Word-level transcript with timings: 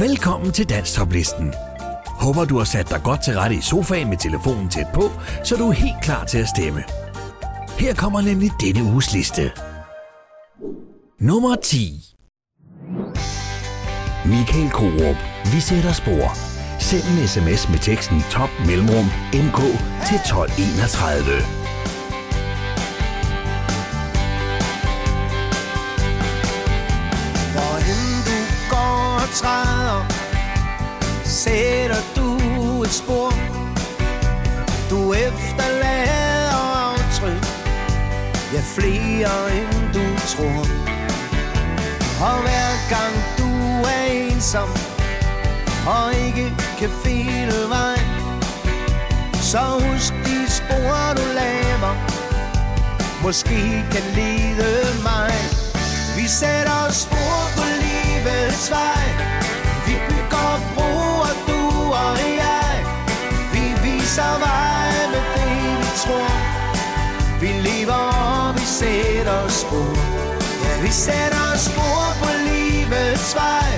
Velkommen 0.00 0.52
til 0.52 0.68
Danstoplisten. 0.68 1.54
Håber 2.06 2.44
du 2.44 2.58
har 2.58 2.64
sat 2.64 2.90
dig 2.90 3.00
godt 3.04 3.22
til 3.24 3.34
rette 3.34 3.56
i 3.56 3.60
sofaen 3.60 4.08
med 4.08 4.16
telefonen 4.16 4.68
tæt 4.68 4.86
på, 4.94 5.02
så 5.44 5.56
du 5.56 5.68
er 5.68 5.72
helt 5.72 6.02
klar 6.02 6.24
til 6.24 6.38
at 6.38 6.48
stemme. 6.48 6.82
Her 7.78 7.94
kommer 7.94 8.20
nemlig 8.20 8.50
denne 8.60 8.92
uges 8.92 9.12
liste. 9.12 9.50
Nummer 11.20 11.56
10. 11.56 12.00
Michael 14.26 14.70
Korup. 14.70 15.18
Vi 15.52 15.60
sætter 15.60 15.92
spor. 15.92 16.26
Send 16.78 17.04
en 17.12 17.28
sms 17.28 17.68
med 17.68 17.78
teksten 17.78 18.20
top 18.30 18.50
mellemrum 18.66 19.08
mk 19.32 19.58
til 20.08 20.16
1231. 20.16 21.57
Sætter 31.48 32.02
du 32.16 32.82
et 32.82 32.90
spor. 32.90 33.32
Du 34.90 35.12
efterlader 35.12 36.60
aftryk. 36.90 37.44
Ja, 38.52 38.62
flere 38.76 39.56
end 39.56 39.94
du 39.94 40.04
tror. 40.32 40.64
Og 42.28 42.36
hver 42.42 42.70
gang 42.94 43.14
du 43.38 43.50
er 43.94 44.04
ensom 44.12 44.68
Og 45.86 46.14
ikke 46.26 46.52
kan 46.78 46.90
finde 47.04 47.68
vej 47.68 47.98
Så 49.34 49.58
husk 49.58 50.14
de 50.24 50.50
spor 50.50 51.14
du 51.16 51.24
laver. 51.40 51.92
Måske 53.22 53.84
kan 53.92 54.02
lede 54.14 55.02
mig. 55.02 55.32
Vi 56.16 56.28
sætter 56.28 56.92
spor 56.92 57.40
på 57.56 57.62
livets 57.82 58.70
vej. 58.70 58.98
Viser 64.18 64.38
vej 64.38 65.10
med 65.12 65.24
det, 65.34 65.78
vi 65.78 65.90
tror. 66.02 66.30
Vi 67.40 67.46
lever 67.46 67.94
og 67.94 68.54
vi 68.54 68.64
sætter 68.66 69.48
spor. 69.48 69.96
Ja, 70.64 70.82
vi 70.82 70.90
sætter 70.92 71.56
spor 71.56 72.04
på 72.20 72.28
livets 72.48 73.34
vej. 73.34 73.70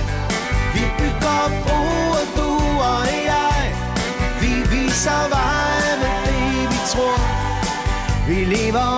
Vi 0.73 0.83
bygger 0.97 1.43
broer, 1.63 2.25
du 2.37 2.49
og 2.93 3.07
jeg. 3.31 3.75
Vi 4.41 4.53
viser 4.75 5.23
vej 5.29 5.97
med 6.01 6.17
det, 6.25 6.69
vi 6.71 6.79
tror. 6.93 7.19
Vi 8.27 8.43
lever 8.55 8.91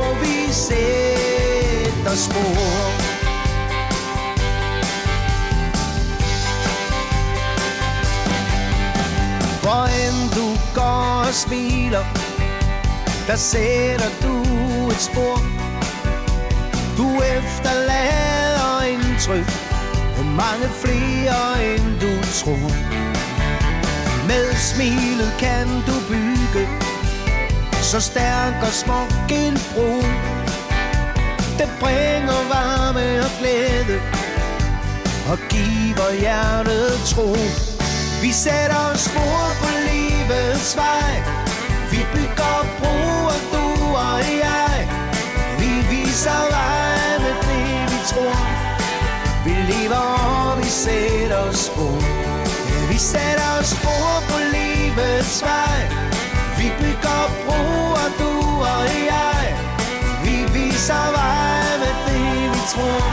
og 0.00 0.16
vi 0.22 0.52
sætter 0.52 2.16
spor. 2.16 2.97
Og 11.28 11.34
smiler 11.34 12.04
Der 13.26 13.36
sætter 13.36 14.10
du 14.22 14.34
et 14.88 15.00
spor. 15.00 15.36
Du 16.96 17.08
efterlader 17.22 18.82
indtryk 18.82 19.50
Mange 20.36 20.68
flere 20.84 21.74
end 21.74 22.00
du 22.00 22.12
tror. 22.40 22.70
Med 24.26 24.54
smilet 24.54 25.32
kan 25.38 25.66
du 25.86 25.94
bygge 26.08 26.68
Så 27.72 28.00
stærk 28.00 28.62
og 28.62 28.72
smuk 28.72 29.30
en 29.30 29.58
bro. 29.74 29.90
Det 31.58 31.70
bringer 31.80 32.40
varme 32.54 33.24
og 33.24 33.30
glæde 33.40 34.00
Og 35.30 35.38
giver 35.50 36.20
hjertet 36.20 36.92
tro. 37.06 37.36
Vi 38.22 38.32
sætter 38.32 38.96
spor 38.96 39.44
på 39.60 39.77
livets 40.28 40.76
vej. 40.76 41.22
Vi 41.90 42.00
bygger 42.14 42.58
broer, 42.78 43.38
du 43.52 43.64
og 43.96 44.20
jeg. 44.44 44.88
Vi 45.58 45.70
viser 45.90 46.42
vejen 46.54 47.20
med 47.24 47.36
det, 47.48 47.92
vi 47.92 48.00
tror. 48.10 48.38
Vi 49.44 49.54
lever 49.72 49.96
og 49.96 50.58
vi 50.58 50.68
sætter 50.68 51.52
spor. 51.52 52.00
Ja, 52.70 52.80
vi 52.92 52.98
sætter 52.98 53.62
spor 53.62 54.22
på 54.28 54.38
livets 54.54 55.42
vej. 55.42 55.80
Vi 56.58 56.68
bygger 56.80 57.22
broer, 57.46 58.08
du 58.18 58.32
og 58.60 58.84
jeg. 59.12 59.44
Vi 60.24 60.36
viser 60.58 61.06
vejen 61.18 61.80
med 61.82 61.94
det, 62.06 62.50
vi 62.54 62.60
tror. 62.72 63.04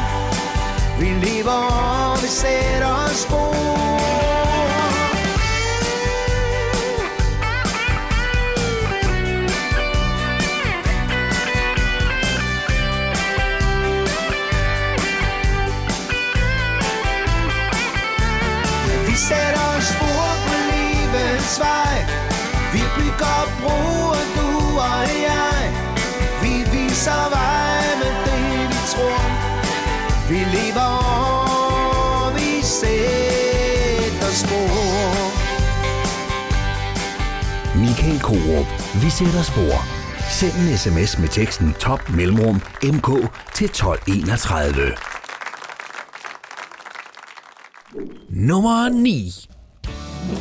Vi 0.99 1.09
lever 1.25 1.61
og 2.11 2.21
vi 2.21 2.27
sætter 2.27 3.09
spor. 3.13 4.34
Livets 21.55 21.59
vej 21.59 22.05
Vi 22.73 22.81
bygger 22.97 23.39
broer, 23.61 24.23
du 24.35 24.47
og 24.79 25.07
jeg 25.27 25.73
Vi 26.41 26.53
viser 26.71 27.29
vej 27.35 27.85
med 28.01 28.13
det, 28.25 28.69
vi 28.69 28.79
tror 28.93 29.19
Vi 30.29 30.39
lever 30.55 30.93
vi 32.35 32.61
sætter 32.61 34.31
spor 34.33 34.75
Michael 37.79 38.19
Korup. 38.19 38.65
Vi 39.01 39.09
sætter 39.09 39.43
spor. 39.43 39.85
Send 40.29 40.53
en 40.53 40.77
sms 40.77 41.19
med 41.19 41.27
teksten 41.27 41.73
top 41.79 42.09
mellemrum 42.09 42.61
mk 42.83 43.07
til 43.53 43.65
1231. 43.65 44.91
Nummer 48.29 48.89
9. 48.89 49.54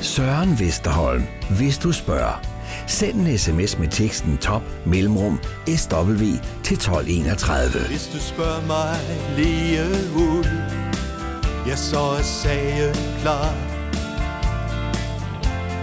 Søren 0.03 0.61
Vesterholm. 0.61 1.23
Hvis 1.51 1.79
du 1.79 1.93
spørger. 1.93 2.41
Send 2.87 3.21
en 3.21 3.39
sms 3.39 3.79
med 3.79 3.89
teksten 3.89 4.39
top 4.39 4.63
mellemrum 4.87 5.41
sw 5.77 6.25
til 6.65 6.75
1231. 6.75 7.87
Hvis 7.87 8.11
du 8.15 8.21
spørger 8.21 8.67
mig 8.67 8.97
lige 9.37 9.81
ud 10.17 10.45
Ja, 11.67 11.77
så 11.77 12.01
er 12.01 12.23
sagen 12.23 12.95
klar 13.21 13.55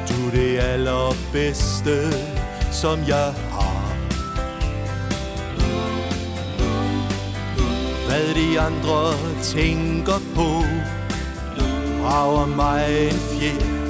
Du 0.10 0.28
er 0.28 0.32
det 0.32 0.60
allerbedste, 0.60 2.14
som 2.72 3.00
jeg 3.08 3.34
har 3.52 3.96
Hvad 8.08 8.36
de 8.36 8.60
andre 8.60 9.14
tænker 9.44 10.20
på 10.36 10.64
Rager 12.04 12.46
mig 12.46 13.08
en 13.08 13.12
fjer 13.12 13.81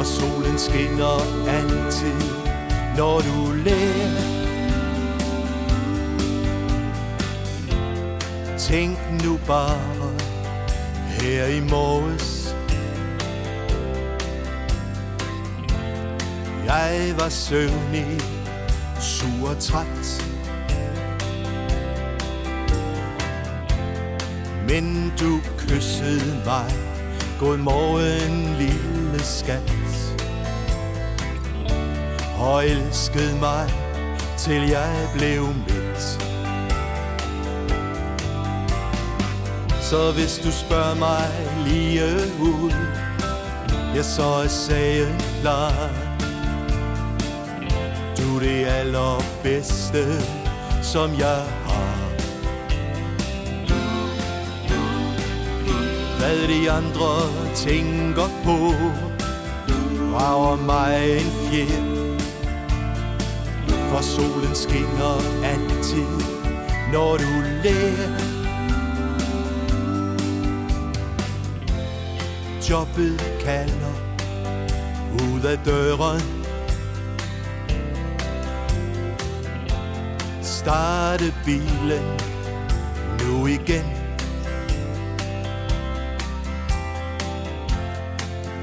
for 0.00 0.04
solen 0.04 0.58
skinner 0.58 1.20
altid, 1.48 2.20
når 2.96 3.20
du 3.20 3.52
lærer. 3.64 4.22
Tænk 8.58 8.98
nu 9.24 9.38
bare 9.46 10.12
her 11.08 11.46
i 11.46 11.60
morges. 11.60 12.56
Jeg 16.66 17.14
var 17.18 17.28
søvnig, 17.28 18.20
sur 19.00 19.48
og 19.48 19.58
træt. 19.58 20.24
Men 24.68 25.12
du 25.20 25.40
kyssede 25.58 26.42
mig. 26.44 26.72
God 27.40 27.58
morgen, 27.58 28.56
lille 28.58 29.24
skat. 29.24 29.79
Og 32.40 32.66
elskede 32.66 33.38
mig, 33.40 33.70
til 34.38 34.68
jeg 34.68 35.08
blev 35.14 35.46
midt 35.46 36.20
Så 39.80 40.12
hvis 40.12 40.38
du 40.38 40.50
spørger 40.52 40.94
mig 40.94 41.28
lige 41.66 42.04
ud 42.40 42.72
Ja, 43.94 44.02
så 44.02 44.22
er 44.22 44.48
sagen 44.48 45.20
klar. 45.40 45.72
Du 48.18 48.36
er 48.36 48.40
det 48.40 48.66
allerbedste, 48.66 50.04
som 50.82 51.10
jeg 51.18 51.44
har. 51.66 52.00
Hvad 56.18 56.48
de 56.48 56.70
andre 56.70 57.10
tænker 57.54 58.28
på 58.44 58.56
Rager 60.14 60.56
mig 60.56 61.18
en 61.18 61.30
fjer 61.50 61.99
for 63.90 64.02
solen 64.02 64.54
skinner 64.54 65.18
altid, 65.44 66.12
når 66.92 67.16
du 67.16 67.30
lærer 67.64 68.30
jobbet 72.70 73.20
kalder 73.40 73.94
ud 75.12 75.44
af 75.44 75.58
døren. 75.58 76.22
Starte 80.42 81.34
bilen 81.44 82.20
nu 83.22 83.46
igen. 83.46 83.84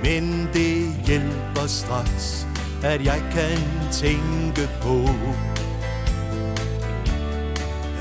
Men 0.03 0.49
det 0.53 0.95
hjælper 1.05 1.67
straks, 1.67 2.46
at 2.83 3.05
jeg 3.05 3.23
kan 3.31 3.59
tænke 3.91 4.69
på 4.81 5.09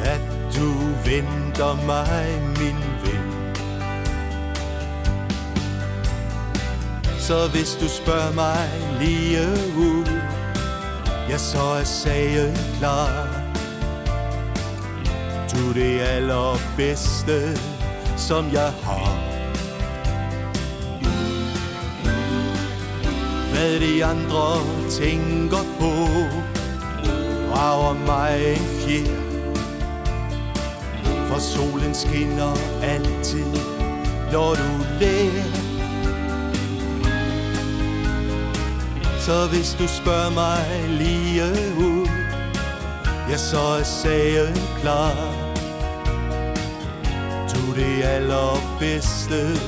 At 0.05 0.20
du 0.56 0.73
venter 1.05 1.87
mig, 1.87 2.43
min 2.58 2.82
ven. 3.05 3.55
Så 7.19 7.49
hvis 7.49 7.76
du 7.81 7.88
spørger 7.88 8.32
mig 8.32 8.69
lige 9.00 9.40
ud 9.78 10.06
Ja, 11.28 11.38
så 11.38 11.58
er 11.58 11.84
sagen 11.84 12.56
klar. 12.78 13.28
Du 15.52 15.69
er 15.69 15.73
det 15.75 16.00
allerbedste, 16.00 17.58
som 18.17 18.52
jeg 18.52 18.73
har. 18.82 19.25
Hvad 23.56 23.80
de 23.80 24.04
andre 24.04 24.46
tænker 24.90 25.64
på 25.78 25.92
Rager 27.54 28.06
mig 28.06 28.52
en 28.52 28.66
fjer. 28.80 29.16
For 31.28 31.38
solen 31.38 31.94
skinner 31.94 32.56
altid, 32.82 33.52
når 34.32 34.54
du 34.54 34.84
lærer. 35.00 35.52
Så 39.20 39.48
hvis 39.52 39.76
du 39.78 39.86
spørger 39.88 40.30
mig 40.30 40.88
lige 40.98 41.44
ud 41.78 42.08
Ja, 43.30 43.36
så 43.36 43.58
er 43.58 43.82
sagen 43.82 44.56
klar. 44.80 45.12
Du 47.54 47.74
det 47.74 48.02
allerbedste, 48.02 49.60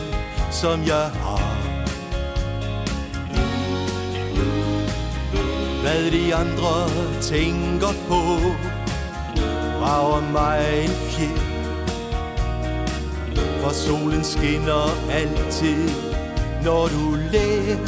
som 0.51 0.83
jeg 0.83 1.11
har. 1.23 1.38
Hvad 5.99 6.11
de 6.11 6.35
andre 6.35 6.91
tænker 7.23 7.93
på. 8.09 8.21
Rager 9.81 10.33
mig 10.33 10.85
en 10.85 10.91
fjer 10.91 11.39
For 13.61 13.71
solen 13.71 14.25
skinner 14.25 15.11
altid, 15.11 15.91
når 16.65 16.87
du 16.87 17.17
lærer. 17.33 17.79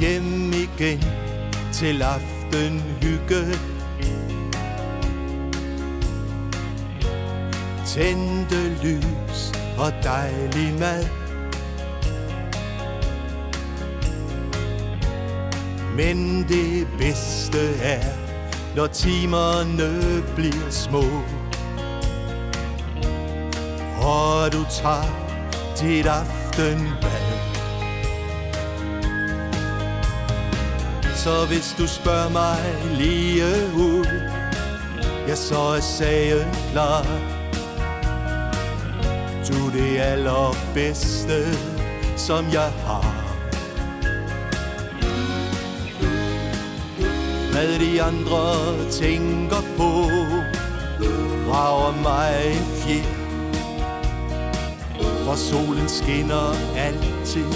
Hjem 0.00 0.52
igen 0.52 1.04
til 1.72 2.02
aftenhygge 2.02 3.58
Tændte 7.86 8.68
lys 8.82 9.52
og 9.78 9.92
dejlig 10.02 10.74
mad. 10.80 11.23
Men 15.96 16.46
det 16.48 16.88
bedste 16.98 17.76
er, 17.82 18.04
når 18.76 18.86
timerne 18.86 20.22
bliver 20.36 20.70
små. 20.70 21.04
Og 24.02 24.52
du 24.52 24.64
tager 24.70 25.24
dit 25.80 26.06
aftenbad. 26.06 27.24
Så 31.14 31.46
hvis 31.46 31.74
du 31.78 31.86
spørger 31.86 32.28
mig 32.28 32.58
lige 32.98 33.44
ud 33.76 34.06
Ja, 35.28 35.34
så 35.34 35.58
er 35.58 35.80
sagen 35.80 36.54
klar. 36.72 37.06
Du 39.48 39.70
det 39.78 39.98
allerbedste, 39.98 41.44
som 42.16 42.44
jeg 42.52 42.72
har. 42.86 43.23
Hvad 47.54 47.78
de 47.78 48.02
andre 48.02 48.90
tænker 48.90 49.62
på 49.76 49.90
Rager 51.52 52.02
mig 52.02 52.52
en 52.52 52.66
fjer 52.76 53.04
For 55.24 55.34
solen 55.34 55.88
skinner 55.88 56.76
altid, 56.76 57.46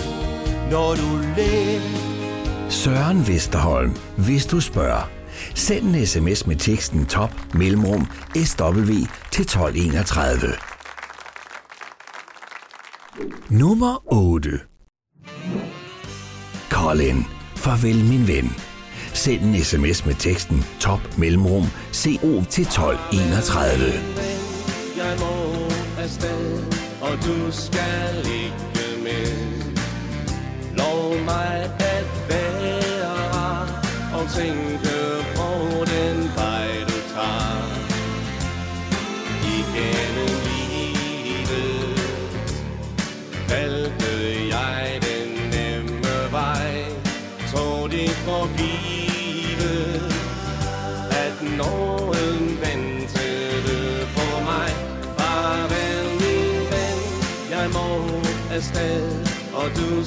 når 0.70 0.94
du 0.94 1.20
lærer 1.36 2.70
Søren 2.70 3.28
Vesterholm, 3.28 3.96
hvis 4.16 4.46
du 4.46 4.60
spørger. 4.60 5.10
Send 5.54 5.96
en 5.96 6.06
sms 6.06 6.46
med 6.46 6.56
teksten 6.56 7.06
top 7.06 7.30
mellemrum 7.54 8.06
SW 8.36 8.92
til 9.30 9.42
1231. 9.42 10.38
Nummer 13.48 14.12
8. 14.12 14.50
Colin, 16.70 17.24
farvel 17.56 18.04
min 18.04 18.28
ven. 18.28 18.67
Send 19.18 19.42
en 19.42 19.64
sms 19.64 20.06
med 20.06 20.14
teksten 20.14 20.64
top 20.80 21.00
mellemrum 21.16 21.66
CO 21.92 22.44
til 22.50 22.62
1231. 22.62 23.92
Jeg 24.96 25.16
må 25.18 25.34
afsted, 26.02 26.62
og 27.00 27.12
du 27.26 27.52
skal 27.52 28.18
ikke 28.18 29.02
med. 29.02 29.62
Lov 30.76 31.20
mig 31.24 31.70
at 31.78 32.06
være 32.28 33.68
og 34.20 34.30
tænke 34.36 34.98
på 35.36 35.50
den 35.84 36.30
vej, 36.36 36.68
du 36.88 36.98
tager. 37.14 37.62
Igennem 39.58 40.34
livet 40.48 42.00
valgte 43.48 44.12
jeg 44.56 45.00
den 45.02 45.50
nemme 45.50 46.32
vej, 46.32 46.84
tog 47.52 47.90
det 47.90 48.10
forbi. 48.10 48.87
Afsted, 58.58 59.02
og 59.54 59.70
du 59.76 60.04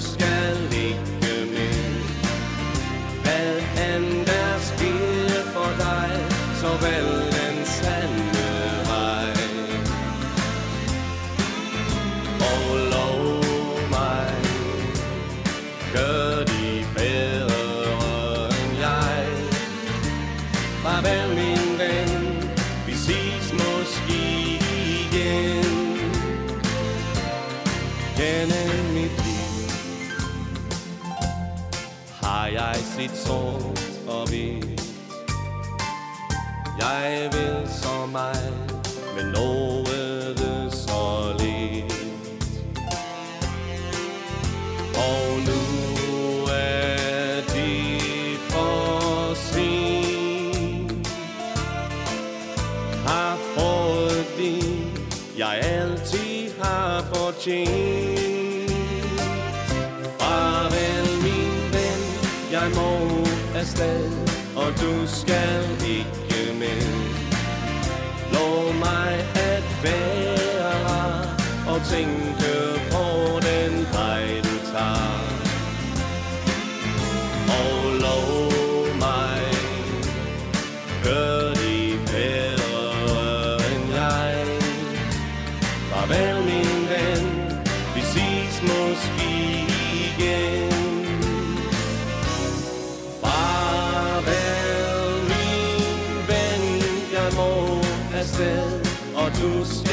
du 99.42 99.91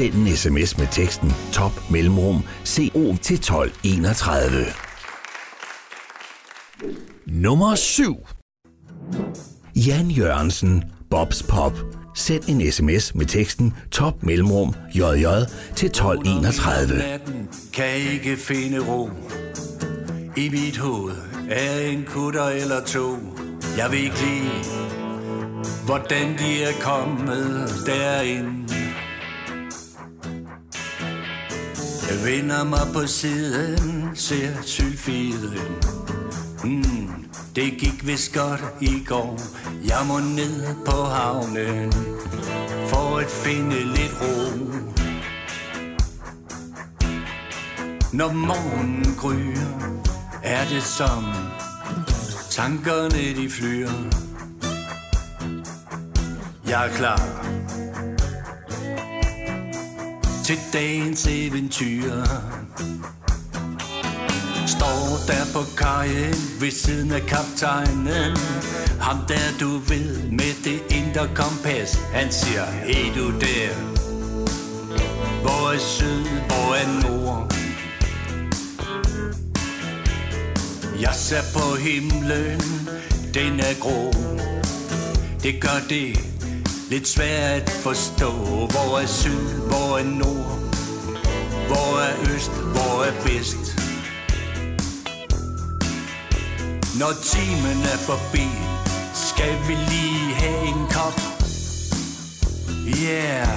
Send 0.00 0.14
en 0.14 0.36
sms 0.36 0.78
med 0.78 0.86
teksten 0.92 1.32
top 1.52 1.90
mellemrum 1.90 2.42
CO 2.64 3.16
til 3.22 3.34
1231. 3.36 4.64
Nummer 7.26 7.74
7. 7.74 8.26
Jan 9.76 10.10
Jørgensen, 10.10 10.84
Bobs 11.10 11.42
Pop. 11.42 11.72
Send 12.14 12.48
en 12.48 12.72
sms 12.72 13.14
med 13.14 13.26
teksten 13.26 13.74
top 13.90 14.22
mellemrum 14.22 14.74
JJ 14.94 15.26
til 15.76 15.86
1231. 15.86 16.98
Natten 16.98 17.48
kan 17.72 17.94
ikke 18.12 18.36
finde 18.36 18.78
ro 18.78 19.10
I 20.36 20.48
mit 20.48 20.76
hoved 20.76 21.16
er 21.50 21.80
en 21.80 22.04
kutter 22.04 22.48
eller 22.48 22.84
to 22.84 23.16
Jeg 23.76 23.90
ved 23.90 23.98
ikke 23.98 24.20
lige 24.20 24.64
Hvordan 25.86 26.38
de 26.38 26.62
er 26.62 26.72
kommet 26.80 27.72
derind 27.86 28.79
Jeg 32.10 32.24
vender 32.24 32.64
mig 32.64 32.86
på 32.92 33.06
siden 33.06 34.10
Ser 34.14 34.62
sylfiden. 34.62 35.58
Mm, 36.64 37.24
Det 37.54 37.72
gik 37.78 38.06
vist 38.06 38.34
godt 38.34 38.64
i 38.80 39.04
går. 39.06 39.40
Jeg 39.84 40.06
må 40.08 40.18
ned 40.18 40.74
på 40.86 41.04
havnen 41.04 41.92
For 42.88 43.18
at 43.18 43.30
finde 43.30 43.76
lidt 43.76 44.14
ro. 44.20 44.70
Når 48.12 48.32
morgenen 48.32 49.14
gryer, 49.18 50.00
er 50.42 50.68
det 50.68 50.82
som 50.82 51.24
tankerne 52.50 53.42
de 53.42 53.50
flyr. 53.50 53.88
Jeg 56.68 56.86
er 56.86 56.92
klar 56.92 57.49
til 60.50 60.58
dagens 60.72 61.26
eventyr. 61.26 62.12
Står 64.66 65.02
der 65.26 65.44
på 65.52 65.62
kajen 65.76 66.40
ved 66.60 66.70
siden 66.70 67.12
af 67.12 67.20
kaptajnen. 67.20 68.36
Ham 69.00 69.16
der 69.28 69.58
du 69.60 69.68
ved 69.68 70.30
med 70.30 70.54
det 70.64 70.82
indre 70.96 71.28
kompas. 71.34 71.94
Han 72.12 72.32
siger, 72.32 72.64
hey 72.64 73.14
du 73.18 73.30
der. 73.40 73.74
Hvor 75.42 75.72
er 75.74 75.78
syd, 75.78 76.24
hvor 76.48 76.74
er 76.74 76.88
nord? 77.02 77.54
Jeg 81.00 81.14
ser 81.14 81.42
på 81.54 81.76
himlen, 81.76 82.60
den 83.34 83.60
er 83.60 83.80
grå. 83.80 84.12
Det 85.42 85.60
gør 85.60 85.80
det 85.88 86.29
lidt 86.90 87.08
svært 87.08 87.62
at 87.62 87.70
forstå 87.70 88.30
Hvor 88.66 88.98
er 88.98 89.06
syd, 89.06 89.48
hvor 89.68 89.98
er 89.98 90.04
nord 90.04 90.58
Hvor 91.66 92.00
er 92.00 92.34
øst, 92.34 92.50
hvor 92.50 93.04
er 93.04 93.14
vest. 93.24 93.64
Når 96.98 97.12
timen 97.32 97.82
er 97.82 97.98
forbi 98.10 98.48
Skal 99.14 99.54
vi 99.68 99.74
lige 99.74 100.34
have 100.34 100.66
en 100.66 100.86
kop. 100.90 101.20
Yeah. 103.02 103.48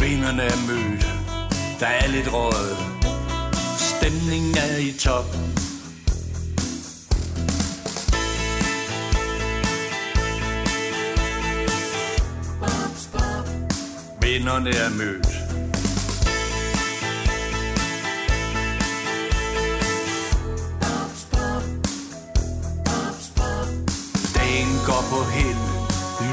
Vinderne 0.00 0.42
er 0.42 0.56
mødt 0.68 1.06
Der 1.80 1.86
er 1.86 2.08
lidt 2.08 2.32
råd 2.32 2.76
Stemningen 3.78 4.56
er 4.56 4.76
i 4.76 4.92
top. 4.98 5.36
Vinderne 14.30 14.70
er 14.70 14.90
mødt. 14.90 15.26
Dagen 24.34 24.72
går 24.86 25.04
på 25.10 25.24
hel, 25.30 25.56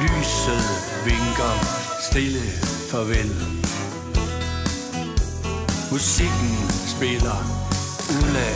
Lyset 0.01 0.67
vinker. 1.05 1.53
Stille 2.11 2.41
farvel. 2.91 3.31
Musikken 5.91 6.55
spiller. 6.95 7.39
Ulla 8.09 8.49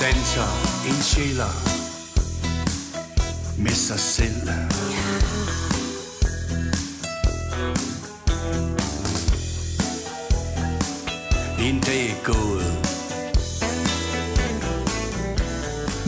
danser. 0.00 0.50
En 0.88 1.02
sjæler. 1.02 1.52
Med 3.58 3.74
sig 3.74 4.00
selv. 4.00 4.48
En 11.66 11.80
dag 11.80 12.16
gået 12.24 12.96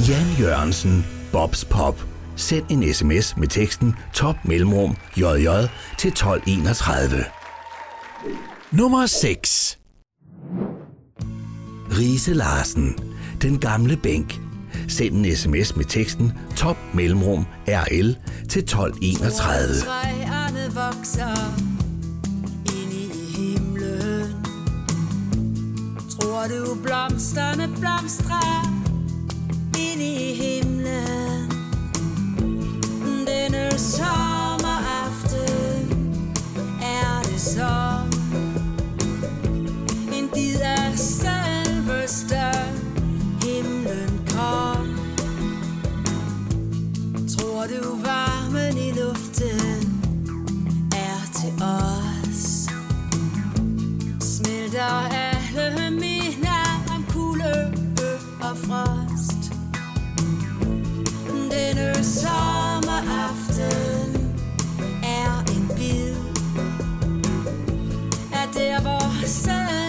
Jan 0.09 0.27
Jørgensen, 0.41 1.07
Bobs 1.33 1.65
Pop. 1.65 2.05
Send 2.37 2.65
en 2.71 2.95
sms 2.95 3.37
med 3.37 3.49
teksten 3.49 3.95
top 4.15 4.37
mellemrum 4.45 4.97
JJ 5.17 5.49
til 5.99 6.09
1231. 6.09 7.25
Nummer 8.71 9.07
6. 9.07 9.79
Rise 11.99 12.35
Larsen, 12.35 12.99
den 13.43 13.59
gamle 13.59 13.97
bænk. 13.97 14.41
Send 14.89 15.27
en 15.27 15.37
sms 15.37 15.77
med 15.77 15.85
teksten 15.85 16.33
top 16.57 16.77
mellemrum 16.95 17.47
RL 17.67 18.17
til 18.49 18.63
1231. 18.63 19.81
Træerne 19.81 20.75
vokser 20.75 21.68
hvor 26.39 26.47
du 26.47 26.75
blomsterne 26.83 27.69
blomstrer 27.81 28.63
ind 29.79 30.03
i 30.03 30.35
himlen. 30.35 31.51
Denne 33.27 33.79
sommeraften 33.79 35.39
er 36.83 37.23
det 37.23 37.41
som 37.41 38.11
En 40.13 40.29
bid 40.35 40.61
af 40.61 40.99
selveste 40.99 42.43
himlen 43.43 44.29
kom. 44.31 44.99
Tror 47.29 47.67
du 47.67 47.97
varmen 48.03 48.79
i 48.79 48.91
luften 48.91 50.03
er 50.93 51.21
til 51.41 51.53
os? 51.63 52.69
Smelter 54.21 55.18
og 58.51 58.57
frost. 58.57 59.53
Denne 61.51 62.05
sommeraften 62.05 63.57
er 65.03 65.45
en 65.53 65.71
bid. 65.77 66.17
Af 68.33 68.49
der 68.55 68.81
hvor 68.81 69.27
selveste 69.27 69.88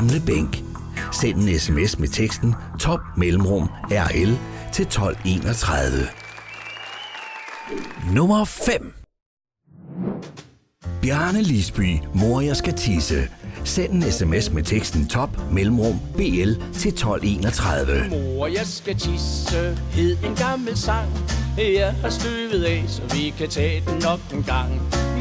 gamle 0.00 0.22
bænk. 0.26 0.62
Send 1.12 1.38
en 1.38 1.58
sms 1.58 1.98
med 1.98 2.08
teksten 2.08 2.54
top 2.78 3.00
mellemrum 3.16 3.68
RL 3.90 4.38
til 4.72 4.82
1231. 4.82 6.08
Nummer 8.14 8.44
5. 8.44 8.94
Bjarne 11.02 11.42
Lisby, 11.42 11.98
mor 12.14 12.40
jeg 12.40 12.56
skal 12.56 12.74
tisse. 12.74 13.28
Send 13.64 13.92
en 13.92 14.02
sms 14.02 14.52
med 14.52 14.62
teksten 14.62 15.08
top 15.08 15.52
mellemrum 15.52 16.00
BL 16.16 16.52
til 16.72 16.88
1231. 16.88 18.06
Mor, 18.10 18.46
jeg 18.46 18.66
skal 18.66 18.98
tisse, 18.98 19.78
hed 19.90 20.16
en 20.24 20.34
gammel 20.34 20.76
sang. 20.76 21.08
Jeg 21.58 21.94
har 22.02 22.10
støvet 22.10 22.64
af, 22.64 22.84
så 22.86 23.02
vi 23.14 23.34
kan 23.38 23.48
tage 23.48 23.82
den 23.86 23.98
nok 24.02 24.20
en 24.32 24.42
gang. 24.42 24.70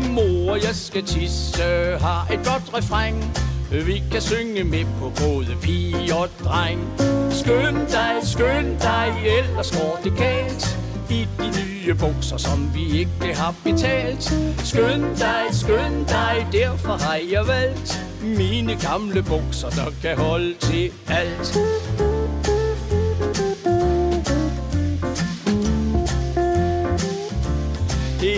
Mor, 0.10 0.56
jeg 0.56 0.76
skal 0.76 1.06
tisse, 1.06 1.64
har 2.00 2.28
et 2.32 2.46
godt 2.46 2.74
refræng. 2.74 3.49
Vi 3.72 4.04
kan 4.12 4.22
synge 4.22 4.64
med 4.64 4.86
på 5.00 5.10
både 5.10 5.58
pige 5.62 6.16
og 6.16 6.30
dreng. 6.44 6.80
Skynd 7.32 7.88
dig, 7.88 8.14
skynd 8.24 8.80
dig, 8.80 9.14
ellers 9.38 9.72
går 9.72 10.00
det 10.04 10.18
galt. 10.18 10.78
I 11.10 11.28
de 11.40 11.48
nye 11.48 11.94
bukser, 11.94 12.38
som 12.38 12.72
vi 12.74 13.00
ikke 13.00 13.36
har 13.36 13.56
betalt. 13.64 14.24
Skynd 14.64 15.18
dig, 15.18 15.44
skynd 15.52 16.08
dig, 16.08 16.48
derfor 16.52 16.98
har 17.04 17.20
jeg 17.32 17.48
valgt 17.48 18.06
mine 18.22 18.76
gamle 18.76 19.24
bukser, 19.24 19.70
der 19.70 19.92
kan 20.02 20.18
holde 20.18 20.54
til 20.60 20.92
alt. 21.08 21.58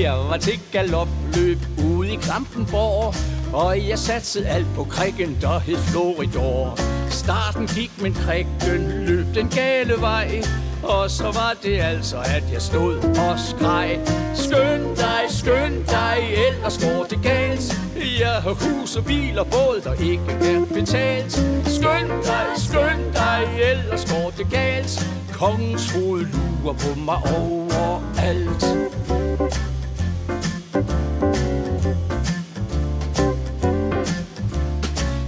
Jeg 0.02 0.13
var 0.13 0.38
til 0.38 0.60
galopløb 0.72 1.58
ude 1.86 2.13
i 2.13 2.15
Klampenborg 2.15 3.15
og 3.54 3.88
jeg 3.88 4.00
satsede 4.00 4.48
alt 4.48 4.68
på 4.76 4.84
krikken, 4.84 5.38
der 5.42 5.60
hed 5.60 5.78
Floridor. 5.78 6.80
Starten 7.10 7.68
gik, 7.68 7.92
men 8.02 8.14
krikken 8.14 9.06
løb 9.06 9.26
den 9.36 9.50
gale 9.50 9.94
vej. 10.00 10.44
Og 10.84 11.12
så 11.12 11.24
var 11.24 11.54
det 11.64 11.80
altså, 11.80 12.18
at 12.18 12.44
jeg 12.54 12.62
stod 12.62 12.98
og 12.98 13.40
skreg. 13.40 14.00
Skynd 14.36 14.96
dig, 14.96 15.24
skynd 15.30 15.86
dig, 15.88 16.18
ellers 16.48 16.78
går 16.78 17.06
det 17.10 17.20
galt. 17.24 17.82
Jeg 18.20 18.36
har 18.42 18.54
hus 18.54 18.96
og 18.96 19.06
bil 19.06 19.40
og 19.40 19.48
båd, 19.48 19.82
der 19.84 19.94
ikke 19.94 20.32
er 20.32 20.66
betalt. 20.74 21.32
Skynd 21.66 22.12
dig, 22.24 22.46
skynd 22.58 23.14
dig, 23.14 23.50
ellers 23.72 24.06
går 24.12 24.34
det 24.38 24.48
galt. 24.52 25.08
Kongens 25.34 25.92
hoved 25.92 26.26
lurer 26.26 26.74
på 26.74 27.00
mig 27.00 27.18
overalt. 27.38 28.92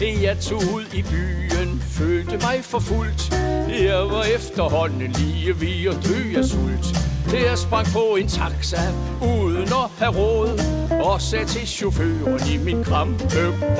Jeg 0.04 0.38
tog 0.40 0.58
ud 0.74 0.84
i 0.94 1.02
byen, 1.02 1.82
følte 1.82 2.38
mig 2.38 2.60
forfulgt. 2.62 3.34
Jeg 3.70 4.00
var 4.00 4.24
efterhånden 4.36 5.12
lige 5.12 5.62
ved 5.62 5.94
at 5.94 6.06
dø 6.06 6.40
af 6.40 6.46
sult. 6.46 6.86
Jeg 7.34 7.58
sprang 7.58 7.88
på 7.88 8.16
en 8.16 8.28
taxa, 8.28 8.82
uden 9.22 9.64
at 9.64 9.90
have 9.98 10.12
råd 10.12 10.60
Og 11.04 11.22
sagde 11.22 11.46
til 11.46 11.68
chaufføren 11.68 12.42
i 12.54 12.58
min 12.58 12.84
krampe 12.84 13.24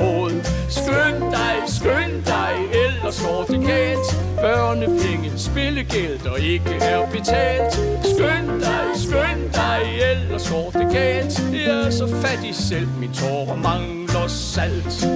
råd. 0.00 0.32
Skynd 0.68 1.20
dig, 1.30 1.56
skynd 1.66 2.24
dig, 2.24 2.52
ellers 2.86 3.22
går 3.22 3.44
det 3.48 3.66
galt. 3.66 4.08
Børnepenge, 4.40 5.38
spillegæld, 5.38 6.26
og 6.26 6.40
ikke 6.40 6.74
er 6.80 7.10
betalt. 7.10 7.72
Skynd 8.02 8.60
dig, 8.60 8.84
skynd 8.94 9.52
dig, 9.52 9.80
ellers 10.10 10.50
går 10.50 10.70
det 10.70 10.92
galt. 10.92 11.42
Jeg 11.52 11.86
er 11.86 11.90
så 11.90 12.08
fattig 12.22 12.54
selv, 12.54 12.88
min 13.00 13.12
tårer 13.12 13.56
mangler 13.56 14.26
salt. 14.28 15.06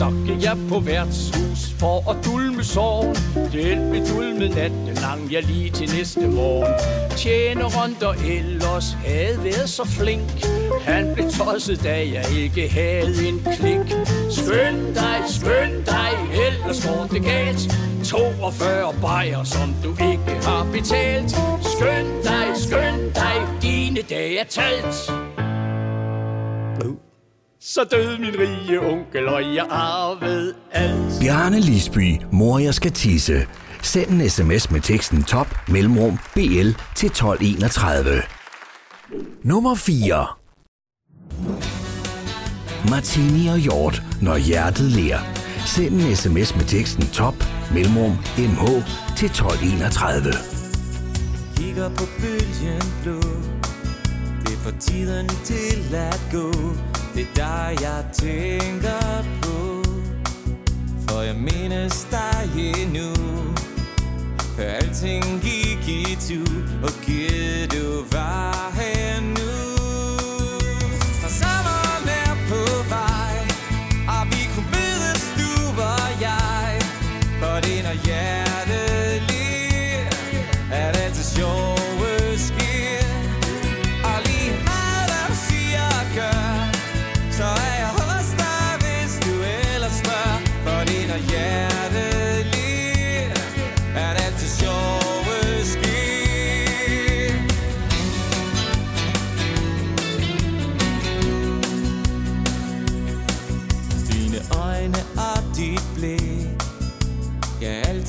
Så 0.00 0.12
gik 0.26 0.42
jeg 0.42 0.58
på 0.68 0.80
værtshus 0.80 1.74
for 1.78 2.10
at 2.10 2.24
dulme 2.24 2.64
sorgen. 2.64 3.14
Den 3.52 3.90
blev 3.90 4.06
dulmet 4.06 4.54
natten 4.54 4.88
lang, 4.94 5.32
jeg 5.32 5.42
lige 5.42 5.70
til 5.70 5.96
næste 5.96 6.20
morgen. 6.20 6.74
Tjeneren, 7.16 7.96
der 8.00 8.12
ellers 8.12 8.96
havde 9.06 9.44
været 9.44 9.68
så 9.68 9.84
flink. 9.84 10.46
Han 10.82 11.14
blev 11.14 11.30
tosset, 11.30 11.82
da 11.82 11.96
jeg 11.96 12.24
ikke 12.38 12.68
havde 12.68 13.28
en 13.28 13.38
klik. 13.56 13.86
Skynd 14.30 14.94
dig, 14.94 15.18
skynd 15.28 15.84
dig, 15.86 16.10
ellers 16.46 16.86
går 16.86 17.06
det 17.12 17.22
galt. 17.24 17.78
42 18.04 18.94
bajer, 19.02 19.44
som 19.44 19.74
du 19.84 19.90
ikke 19.90 20.46
har 20.46 20.66
betalt. 20.72 21.30
Skynd 21.74 22.22
dig, 22.24 22.46
skynd 22.54 23.14
dig, 23.14 23.36
dine 23.62 24.02
dage 24.02 24.38
er 24.38 24.44
talt. 24.44 25.19
Så 27.62 27.84
døde 27.84 28.18
min 28.18 28.34
rige 28.38 28.80
onkel, 28.80 29.28
og 29.28 29.54
jeg 29.54 29.66
arvede 29.70 30.54
alt. 30.72 31.20
Bjarne 31.20 31.60
Lisby, 31.60 32.20
mor 32.32 32.58
jeg 32.58 32.74
skal 32.74 32.92
tisse. 32.92 33.46
Send 33.82 34.10
en 34.10 34.30
sms 34.30 34.70
med 34.70 34.80
teksten 34.80 35.22
top 35.22 35.46
mellemrum 35.68 36.18
BL 36.34 36.70
til 36.96 37.06
1231. 37.06 38.22
Nummer 39.44 39.74
4. 39.74 40.26
Martini 42.90 43.48
og 43.48 43.58
Hjort, 43.58 44.02
når 44.22 44.36
hjertet 44.36 44.90
ler. 44.90 45.18
Send 45.66 45.94
en 45.94 46.16
sms 46.16 46.56
med 46.56 46.64
teksten 46.64 47.06
top 47.06 47.34
mellemrum 47.74 48.12
MH 48.38 48.64
til 49.16 49.26
1231. 49.26 50.32
Kigger 51.56 51.88
på 51.88 52.04
bølgen 52.20 52.82
blå 53.02 53.20
det 54.44 54.58
får 54.62 54.74
tiden 54.80 55.28
til 55.44 55.94
at 55.94 56.20
gå. 56.32 56.52
Det 57.14 57.22
er 57.22 57.34
dig 57.34 57.76
jeg 57.80 58.04
tænker 58.12 59.24
på. 59.42 59.82
For 61.08 61.20
jeg 61.20 61.36
mindes 61.36 62.06
dig 62.10 62.50
endnu. 62.56 63.14
Før 64.56 64.70
alting 64.70 65.24
gik 65.42 65.88
i 65.88 66.16
tu 66.28 66.44
Og 66.82 66.92
givet 67.06 67.72
du 67.72 68.04
var 68.12 68.70
her 68.74 69.00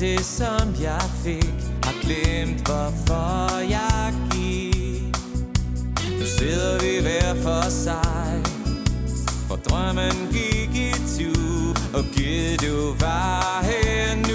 det 0.02 0.24
som 0.24 0.74
jeg 0.82 1.02
fik 1.24 1.54
Har 1.84 1.94
glemt 2.02 2.60
hvorfor 2.66 3.58
jeg 3.60 4.14
gik. 4.32 5.16
Nu 6.18 6.26
sidder 6.38 6.74
vi 6.80 7.02
hver 7.02 7.34
for 7.42 7.70
sig. 7.70 8.42
For 9.48 9.56
drømmen 9.56 10.16
gik 10.32 10.74
i 10.74 10.92
tu 11.14 11.32
Og 11.98 12.04
givet 12.14 12.60
du 12.60 12.94
var 13.00 13.62
her 13.62 14.16
nu. 14.16 14.31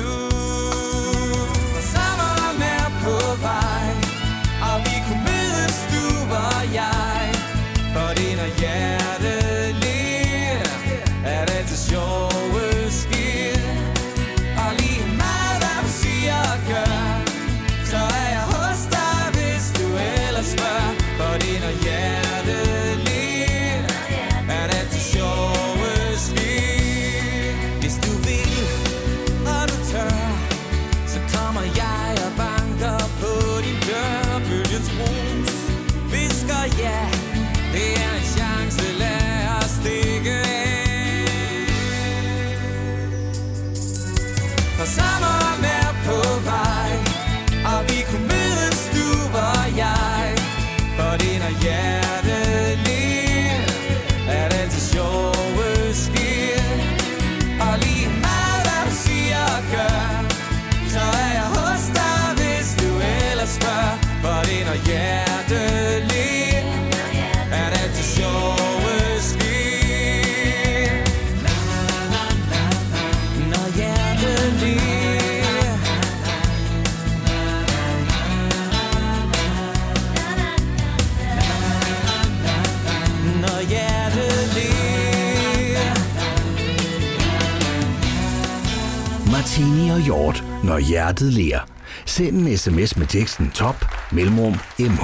Martini 89.48 89.90
og 89.90 90.00
Hjort, 90.00 90.44
når 90.64 90.80
hjertet 90.80 91.34
ler. 91.34 91.60
Send 92.06 92.48
en 92.48 92.58
sms 92.58 92.98
med 92.98 93.08
teksten 93.08 93.52
top 93.52 93.86
mellemrum 94.12 94.54
MH 94.80 95.04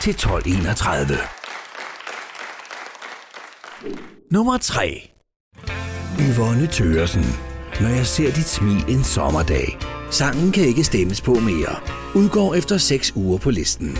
til 0.00 0.10
1231. 0.10 1.16
Nummer 4.30 4.58
3. 4.58 5.10
Yvonne 6.20 6.66
Tøresen. 6.66 7.24
Når 7.80 7.88
jeg 7.88 8.06
ser 8.06 8.32
dit 8.32 8.46
smil 8.46 8.84
en 8.88 9.04
sommerdag. 9.04 9.78
Sangen 10.10 10.52
kan 10.52 10.64
ikke 10.64 10.84
stemmes 10.84 11.20
på 11.20 11.34
mere. 11.34 11.76
Udgår 12.14 12.54
efter 12.54 12.78
6 12.78 13.12
uger 13.16 13.38
på 13.38 13.50
listen. 13.50 13.98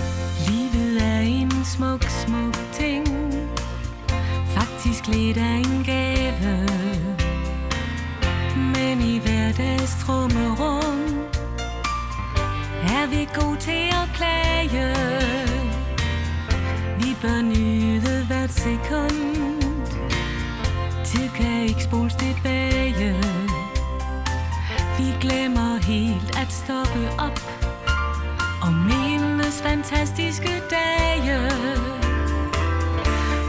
Livet 0.48 1.02
er 1.02 1.20
en 1.20 1.64
smuk, 1.64 2.02
smuk 2.02 2.54
ting 2.72 3.06
Faktisk 4.54 5.06
lidt 5.06 5.36
af 5.36 5.56
en 5.56 5.84
gave 5.84 6.79
hverdags 9.90 10.04
trummerum 10.04 11.00
Er 12.82 13.06
vi 13.06 13.28
gode 13.34 13.56
til 13.56 13.88
at 13.92 14.08
klage? 14.14 14.94
Vi 16.98 17.16
bør 17.22 17.42
nyde 17.42 18.24
hvert 18.26 18.50
sekund. 18.50 19.62
Tid 21.04 21.28
kan 21.28 21.62
ikke 21.62 21.82
spoles 21.82 22.14
tilbage 22.14 23.16
Vi 24.98 25.14
glemmer 25.20 25.76
helt 25.82 26.38
at 26.38 26.52
stoppe 26.52 27.08
op 27.18 27.40
og 28.62 28.72
mindes 28.72 29.62
fantastiske 29.62 30.62
dage. 30.70 31.50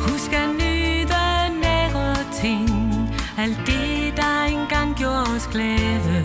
Husk 0.07 0.33
at 0.33 0.49
nyde 0.49 1.59
nære 1.61 2.17
ting, 2.33 2.69
alt 3.37 3.57
det, 3.67 4.17
der 4.17 4.43
engang 4.43 4.95
gjorde 4.97 5.35
os 5.35 5.47
glade. 5.51 6.20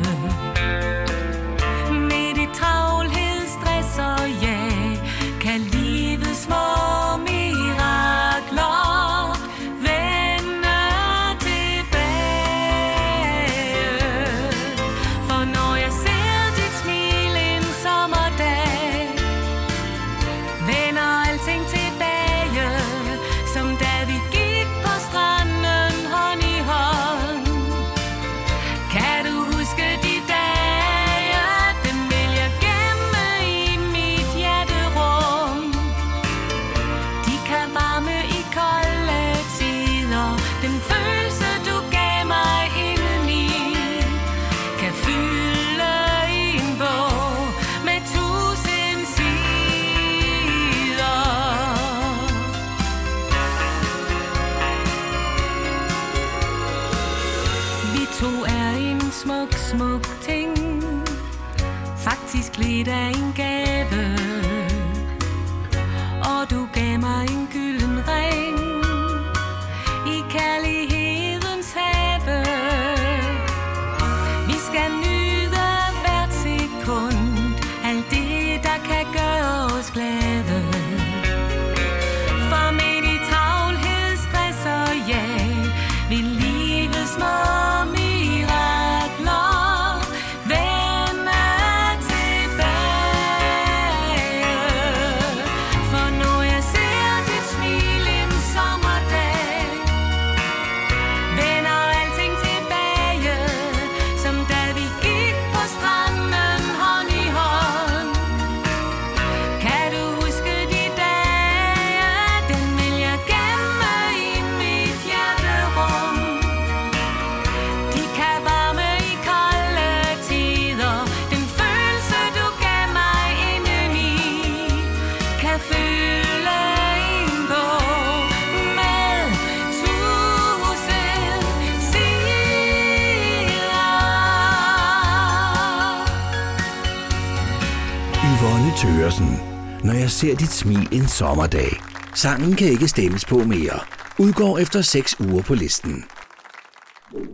Sider 138.77 139.01
Tøresen. 139.01 139.39
Når 139.85 139.93
jeg 139.93 140.11
ser 140.11 140.37
dit 140.37 140.51
smil 140.51 140.89
en 140.93 141.09
sommerdag. 141.09 141.69
Sangen 142.15 142.57
kan 142.57 142.69
ikke 142.69 142.89
stemmes 142.89 143.25
på 143.25 143.39
mere. 143.39 143.81
Udgår 144.19 144.59
efter 144.59 144.83
6 144.83 145.21
uger 145.21 145.43
på 145.43 145.55
listen. 145.55 146.05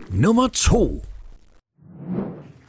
Nummer 0.09 0.47
2. 0.47 1.05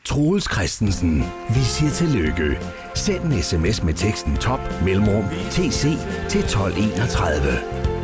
Troels 0.04 0.52
Christensen. 0.52 1.24
Vi 1.48 1.60
siger 1.60 1.90
tillykke. 1.90 2.58
Send 2.94 3.24
en 3.24 3.42
sms 3.42 3.82
med 3.82 3.94
teksten 3.94 4.36
top 4.36 4.60
mellemrum 4.84 5.24
tc 5.50 5.82
til 6.28 6.40
1231. 6.40 7.40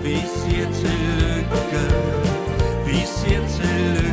Vi 0.02 0.16
siger 0.16 0.72
tillykke, 0.72 1.82
vi 2.86 3.00
siger 3.06 3.48
tillykke 3.48 4.09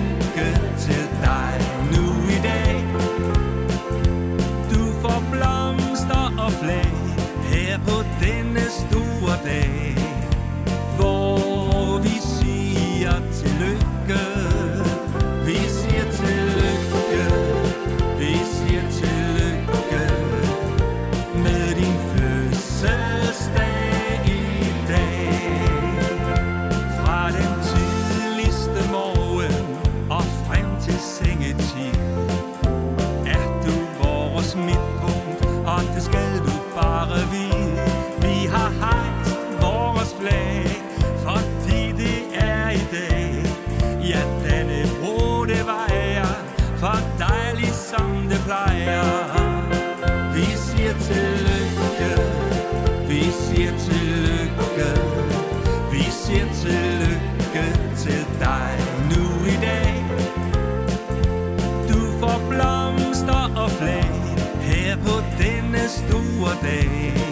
denne 66.37 66.53
store 66.61 67.26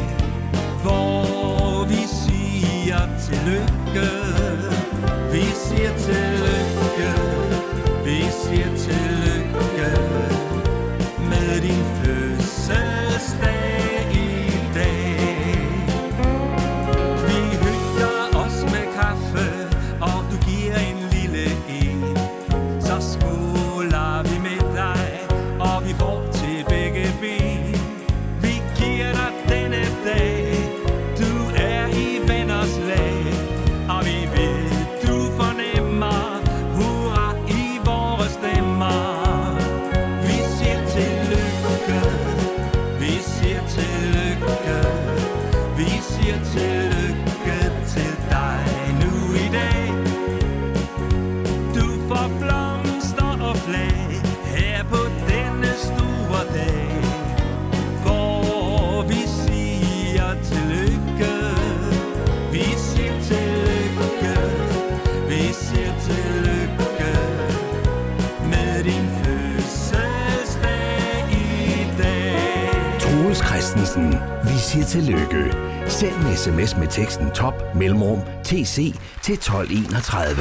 sms 76.45 76.77
med 76.77 76.87
teksten 76.87 77.31
top 77.31 77.75
mellemrum 77.75 78.19
tc 78.43 78.93
til 79.21 79.33
1231. 79.33 80.35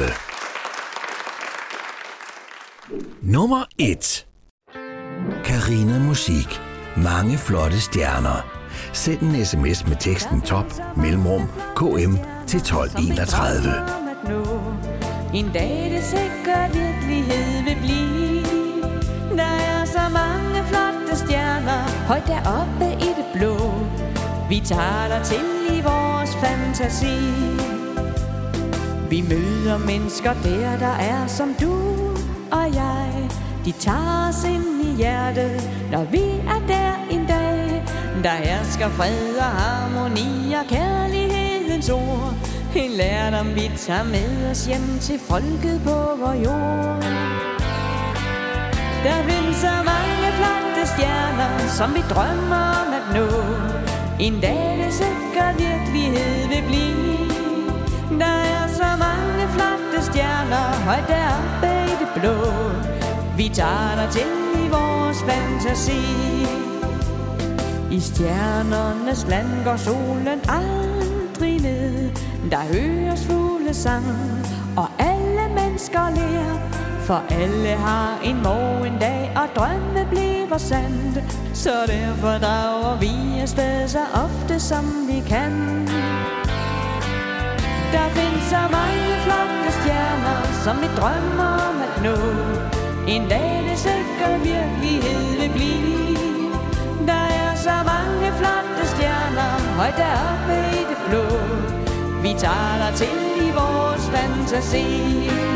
Nummer 3.21 3.63
1. 3.77 4.25
Karina 5.45 5.99
Musik. 5.99 6.61
Mange 6.97 7.37
flotte 7.37 7.81
stjerner. 7.81 8.65
Send 8.93 9.21
en 9.21 9.45
sms 9.45 9.87
med 9.87 9.95
teksten 9.99 10.41
top 10.41 10.73
mellemrum 10.97 11.47
km 11.75 12.15
til 12.47 12.59
1231. 12.59 13.69
En 15.33 15.51
dag 15.53 15.91
det 15.95 16.03
sikkert 16.03 16.69
virkelighed 16.73 17.63
vil 17.63 17.77
blive 17.81 18.43
Der 19.37 19.43
er 19.43 19.85
så 19.85 20.09
mange 20.13 20.63
flotte 20.67 21.25
stjerner 21.25 22.07
Højt 22.07 22.27
deroppe 22.27 22.85
i 23.05 23.09
det 23.17 23.25
blå 23.33 23.55
Vi 24.49 24.59
taler 24.65 25.23
til 25.23 25.54
fantasi. 26.45 27.17
Vi 29.09 29.21
møder 29.21 29.77
mennesker 29.77 30.33
der, 30.43 30.77
der 30.77 30.95
er 31.13 31.27
som 31.27 31.55
du 31.61 31.73
og 32.51 32.73
jeg. 32.73 33.29
De 33.65 33.71
tager 33.71 34.29
os 34.29 34.43
ind 34.43 34.85
i 34.85 34.95
hjertet 34.97 35.69
Når 35.91 36.03
vi 36.03 36.23
er 36.47 36.61
der 36.67 36.93
en 37.11 37.25
dag. 37.27 37.83
Der 38.23 38.29
hersker 38.29 38.89
fred 38.89 39.37
og 39.37 39.51
harmoni 39.59 40.53
og 40.53 40.65
kærlighedens 40.69 41.89
ord. 41.89 42.33
En 42.75 42.91
lærdom 42.91 43.55
vi 43.55 43.71
tager 43.77 44.03
med 44.03 44.51
os 44.51 44.65
hjem 44.65 44.99
til 45.01 45.19
folket 45.19 45.81
på 45.83 45.97
vor 46.21 46.33
jord. 46.45 47.03
Der 49.03 49.23
findes 49.29 49.57
så 49.57 49.73
mange 49.91 50.27
flotte 50.37 50.83
stjerner, 50.93 51.67
som 51.67 51.93
vi 51.95 52.01
drømmer 52.09 52.63
om 52.81 52.93
at 52.93 53.05
nå. 53.15 53.84
En 54.19 54.39
dag 54.41 54.77
det 54.85 54.93
sikkert 54.93 55.55
virkelighed 55.57 56.47
vil 56.47 56.63
blive. 56.67 57.29
Der 58.19 58.35
er 58.55 58.67
så 58.67 58.89
mange 58.99 59.47
flotte 59.47 60.05
stjerner, 60.05 60.65
højt 60.85 61.07
deroppe 61.07 61.91
i 61.91 61.95
det 62.01 62.21
blå. 62.21 62.35
Vi 63.37 63.49
tager 63.49 63.95
dig 63.95 64.09
til 64.11 64.61
i 64.65 64.69
vores 64.69 65.23
fantasi. 65.23 66.03
I 67.91 67.99
stjernernes 67.99 69.27
land 69.27 69.63
går 69.63 69.77
solen 69.77 70.39
aldrig 70.47 71.61
ned. 71.61 72.11
Der 72.51 72.63
høres 72.73 73.25
fuglesang, 73.25 74.05
og 74.77 74.87
alle 74.99 75.41
mennesker 75.59 76.09
lærer. 76.15 76.59
For 76.99 77.23
alle 77.29 77.69
har 77.69 78.19
en 78.23 78.43
morgendag, 78.43 79.31
og 79.35 79.55
drømme 79.55 80.07
bliver 80.09 80.34
var 80.49 80.57
sandt. 80.57 81.17
Så 81.53 81.69
derfor 81.87 82.37
drager 82.45 82.99
vi 82.99 83.41
afsted 83.41 83.87
så 83.87 84.03
ofte 84.13 84.59
som 84.59 84.85
vi 85.07 85.19
kan. 85.27 85.53
Der 87.93 88.07
findes 88.17 88.43
så 88.43 88.61
mange 88.77 89.05
flotte 89.25 89.69
stjerner, 89.79 90.39
som 90.63 90.75
vi 90.81 90.87
drømmer 90.99 91.51
om 91.69 91.75
at 91.87 91.95
nå. 92.03 92.17
En 93.07 93.29
dag 93.29 93.65
det 93.69 93.77
sikkert 93.79 94.39
virkelighed 94.43 95.39
vil 95.39 95.51
blive. 95.53 96.53
Der 97.07 97.25
er 97.41 97.55
så 97.55 97.75
mange 97.91 98.27
flotte 98.39 98.83
stjerner, 98.93 99.53
højt 99.77 99.97
deroppe 99.97 100.55
i 100.79 100.81
det 100.89 100.99
blå. 101.09 101.25
Vi 102.21 102.33
tager 102.37 102.75
dig 102.83 102.93
til 102.95 103.47
i 103.47 103.51
vores 103.51 104.05
fantasi. 104.13 105.54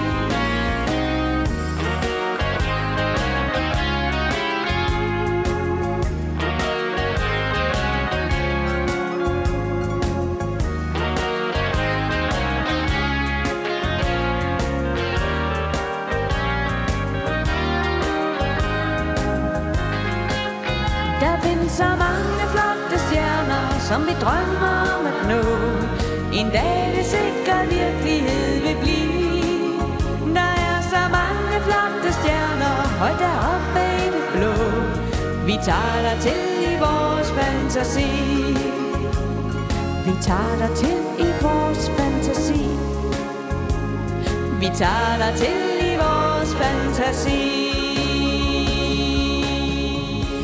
Som 23.90 24.02
vi 24.08 24.14
drømmer 24.24 24.76
om 24.96 25.06
at 25.12 25.20
nå. 25.30 25.42
En 26.40 26.50
dag 26.58 26.94
det 26.96 27.06
sikkert 27.06 27.66
virkelighed 27.70 28.62
vil 28.66 28.78
blive. 28.84 29.74
Der 30.38 30.52
er 30.70 30.80
så 30.94 31.02
mange 31.18 31.54
flotte 31.66 32.10
stjerner, 32.20 32.76
højt 33.02 33.20
deroppe 33.26 33.82
i 34.04 34.08
det 34.16 34.26
blå. 34.34 34.54
Vi 35.46 35.56
tager 35.68 36.00
dig 36.08 36.18
til 36.26 36.42
i 36.72 36.74
vores 36.86 37.30
fantasi. 37.38 38.12
Vi 40.06 40.14
tager 40.22 40.56
dig 40.62 40.72
til 40.82 40.98
i 41.26 41.30
vores 41.42 41.92
fantasi. 41.98 42.64
Vi 44.60 44.70
tager 44.82 45.16
dig 45.24 45.34
til 45.42 45.60
i 45.92 45.96
vores 46.04 46.52
fantasi. 46.62 47.42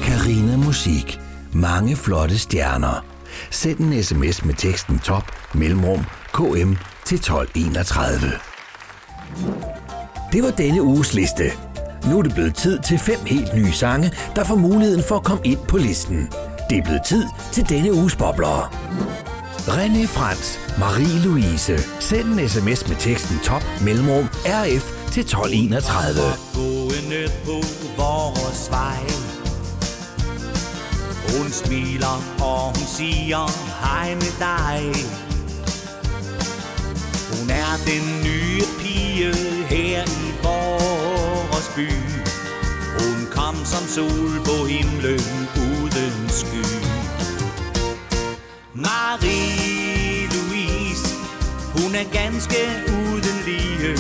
Karina 0.03 0.57
Musik. 0.57 1.19
Mange 1.53 1.95
flotte 1.95 2.39
stjerner. 2.39 3.14
Send 3.51 3.79
en 3.79 4.03
sms 4.03 4.45
med 4.45 4.53
teksten 4.53 4.99
top 4.99 5.31
mellemrum 5.53 6.05
KM 6.33 6.73
til 7.05 7.15
1231. 7.15 8.31
Det 10.31 10.43
var 10.43 10.51
denne 10.51 10.81
uges 10.81 11.13
liste. 11.13 11.51
Nu 12.09 12.17
er 12.17 12.21
det 12.21 12.33
blevet 12.33 12.55
tid 12.55 12.79
til 12.79 12.99
fem 12.99 13.19
helt 13.25 13.55
nye 13.55 13.71
sange, 13.71 14.11
der 14.35 14.43
får 14.43 14.55
muligheden 14.55 15.03
for 15.07 15.15
at 15.15 15.23
komme 15.23 15.43
ind 15.45 15.59
på 15.67 15.77
listen. 15.77 16.29
Det 16.69 16.77
er 16.77 16.83
blevet 16.83 17.01
tid 17.05 17.25
til 17.51 17.69
denne 17.69 17.93
uges 17.93 18.15
bobler. 18.15 18.71
René 19.67 20.05
Frans, 20.07 20.59
Marie-Louise. 20.77 21.99
Send 21.99 22.39
en 22.39 22.49
sms 22.49 22.87
med 22.87 22.95
teksten 22.99 23.39
top 23.43 23.63
mellemrum 23.81 24.25
RF 24.45 25.11
til 25.11 25.21
1231. 25.21 26.21
gående 26.55 27.31
på 27.45 27.61
vores 27.97 28.67
vej 28.71 29.34
hun 31.37 31.51
smiler 31.51 32.23
og 32.41 32.77
hun 32.77 32.87
siger 32.87 33.51
hej 33.83 34.15
med 34.15 34.33
dig. 34.39 34.93
Hun 37.31 37.49
er 37.49 37.77
den 37.85 38.23
nye 38.23 38.61
pige 38.79 39.33
her 39.65 40.03
i 40.03 40.33
vores 40.43 41.71
by. 41.75 41.89
Hun 42.99 43.27
kom 43.31 43.55
som 43.65 43.87
sol 43.87 44.41
på 44.45 44.65
himlen 44.65 45.49
uden 45.55 46.29
sky. 46.29 46.65
Marie-Louise 48.73 51.07
Hun 51.77 51.95
er 51.95 52.03
ganske 52.13 52.57
uden 52.87 53.41
lige. 53.45 53.97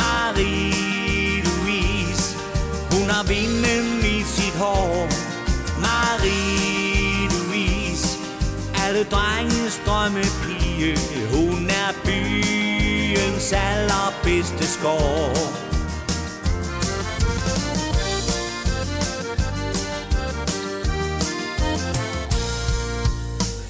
Marie-Louise 0.00 2.36
Hun 2.94 3.10
har 3.10 3.24
vinden 3.28 4.04
i 4.04 4.22
sit 4.22 4.54
hår. 4.54 5.23
Marie-Louise 6.14 8.08
Alle 8.84 9.04
drenges 9.04 9.80
drømmepige? 9.86 10.98
Hun 11.32 11.70
er 11.70 11.92
byens 12.04 13.52
allerbedste 13.52 14.66
skår. 14.66 15.34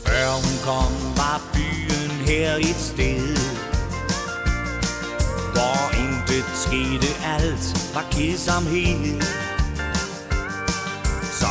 Før 0.06 0.30
hun 0.32 0.58
kom 0.64 1.16
var 1.16 1.40
byen 1.54 2.10
her 2.26 2.56
et 2.56 2.80
sted. 2.80 3.36
Hvor 5.52 5.94
intet 6.02 6.44
skete, 6.54 7.08
alt 7.24 7.94
var 7.94 8.06
kedsomhed. 8.10 9.53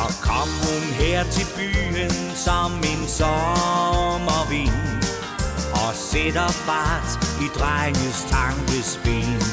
Så 0.04 0.10
kom 0.22 0.50
hun 0.68 0.84
her 1.00 1.24
til 1.24 1.48
byen 1.58 2.12
som 2.36 2.72
en 2.92 3.08
sommervind 3.08 5.04
Og 5.74 5.96
sætter 5.96 6.48
fart 6.48 7.26
i 7.42 7.48
drenges 7.60 8.26
tankespil 8.30 9.44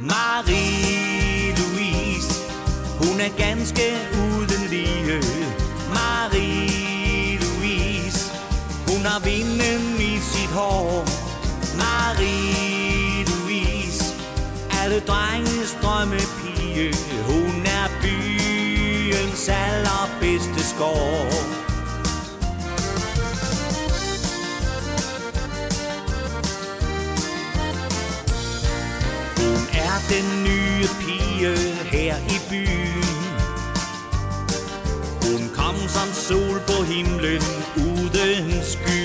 Marie-Louise, 0.00 2.34
hun 3.02 3.20
er 3.20 3.30
ganske 3.36 3.98
uden 4.24 4.62
lige 4.70 5.20
Marie-Louise, 5.96 8.22
hun 8.88 9.06
har 9.06 9.20
vinden 9.20 10.00
i 10.00 10.20
sit 10.20 10.50
hår. 10.50 11.04
Marie-Louise, 11.82 14.04
alle 14.82 15.00
drenges 15.00 15.76
drømmepige 15.82 16.94
Hun 17.26 17.66
er 17.66 17.71
byens 19.32 19.48
allerbedste 19.48 20.64
skår 20.64 21.32
Hun 29.36 29.68
er 29.72 29.96
den 30.10 30.44
nye 30.44 30.86
pige 31.00 31.56
her 31.84 32.16
i 32.16 32.38
byen. 32.50 33.04
Hun 35.22 35.50
kom 35.54 35.76
som 35.88 36.12
sol 36.12 36.60
på 36.66 36.82
himlen 36.82 37.42
uden 37.76 38.62
sky. 38.62 39.01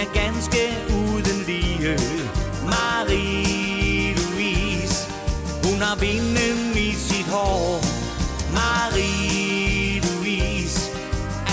Er 0.00 0.06
ganske 0.22 0.58
uden 0.88 1.44
lige 1.46 1.98
Marie-Louise 2.72 4.98
Hun 5.64 5.82
har 5.82 5.96
vinden 5.96 6.76
i 6.76 6.94
sit 6.94 7.26
hår. 7.26 7.80
Marie-Louise 8.58 10.80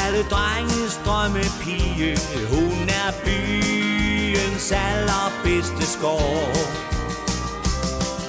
Alle 0.06 0.24
drenges 0.24 1.00
drømmepige. 1.06 2.18
Hun 2.50 2.90
er 3.04 3.12
byens 3.26 4.72
allerbedste 4.72 5.86
skår. 5.94 6.52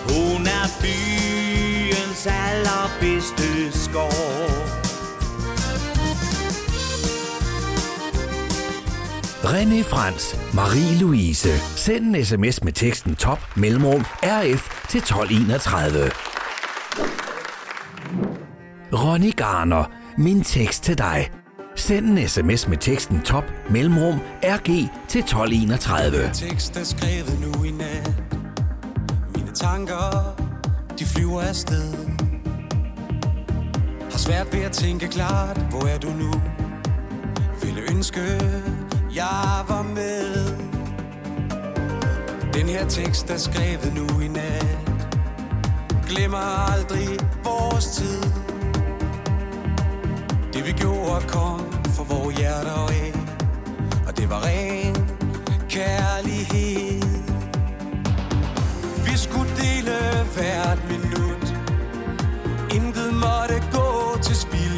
Hun 0.09 0.47
er 0.47 0.69
byens 0.81 2.27
allerbedste 2.27 3.73
skår. 3.85 4.38
René 9.51 9.83
Frans, 9.83 10.37
Marie-Louise. 10.53 11.49
Send 11.77 12.17
en 12.17 12.25
sms 12.25 12.65
med 12.65 12.73
teksten 12.73 13.17
top 13.17 13.57
mellemrum 13.57 14.05
RF 14.23 14.89
til 14.89 14.99
1231. 14.99 16.11
Ronny 18.93 19.37
Garner, 19.37 19.85
min 20.19 20.43
tekst 20.43 20.83
til 20.83 20.99
dig. 20.99 21.31
Send 21.77 22.19
en 22.19 22.29
sms 22.29 22.69
med 22.69 22.77
teksten 22.77 23.21
top 23.21 23.45
mellemrum 23.71 24.19
RG 24.43 24.91
til 25.09 25.19
1231. 25.19 26.31
tekst 26.35 26.77
er 26.77 26.85
skrevet 26.85 27.41
nu 27.41 27.65
i 27.65 27.71
nat 27.71 28.23
Mine 29.35 29.51
tanker, 29.55 30.37
de 30.99 31.05
flyver 31.05 31.43
afsted 31.43 31.95
Har 34.11 34.19
svært 34.19 34.53
ved 34.53 34.61
at 34.61 34.73
tænke 34.73 35.09
klart, 35.09 35.59
hvor 35.71 35.87
er 35.87 35.99
du 35.99 36.09
nu? 36.09 36.33
Ville 37.63 37.81
ønske, 37.91 38.41
jeg 39.19 39.65
var 39.69 39.83
med. 39.83 40.57
Den 42.55 42.67
her 42.69 42.89
tekst 42.89 43.31
er 43.31 43.37
skrevet 43.37 43.93
nu 43.95 44.21
i 44.21 44.29
nat. 44.29 44.79
Glemmer 46.09 46.73
aldrig 46.73 47.09
vores 47.45 47.87
tid. 47.87 48.23
Det 50.53 50.67
vi 50.67 50.73
gjorde 50.73 51.25
kom 51.29 51.73
for 51.97 52.05
vores 52.05 52.37
hjerter 52.37 52.87
af. 53.01 53.13
Og 54.09 54.17
det 54.17 54.31
var 54.31 54.41
ren 54.47 54.95
kærlighed. 55.69 57.03
Vi 59.07 59.17
skulle 59.17 59.51
dele 59.57 59.97
hvert 60.35 60.81
minut. 60.91 61.55
Intet 62.75 63.15
måtte 63.15 63.63
gå 63.73 64.19
til 64.23 64.37
spil 64.37 64.78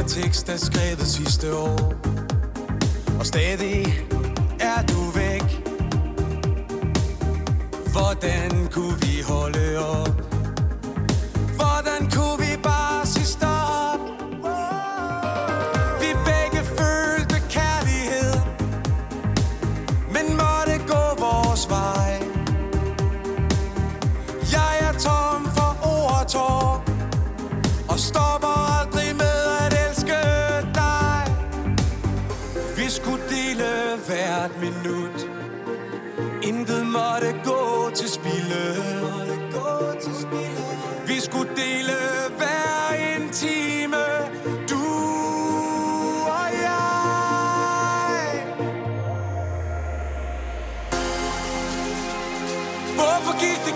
flere 0.00 0.08
tekster 0.08 0.52
tekst 0.52 0.66
skrevet 0.66 1.06
sidste 1.06 1.56
år 1.56 1.94
Og 3.18 3.26
stadig 3.26 3.86
er 4.60 4.82
du 4.82 5.10
væk 5.14 5.62
Hvordan 7.92 8.68
kunne 8.72 9.00
vi 9.00 9.22
holde 9.28 9.78
op? 9.78 10.29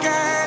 Hvorfor 0.05 0.44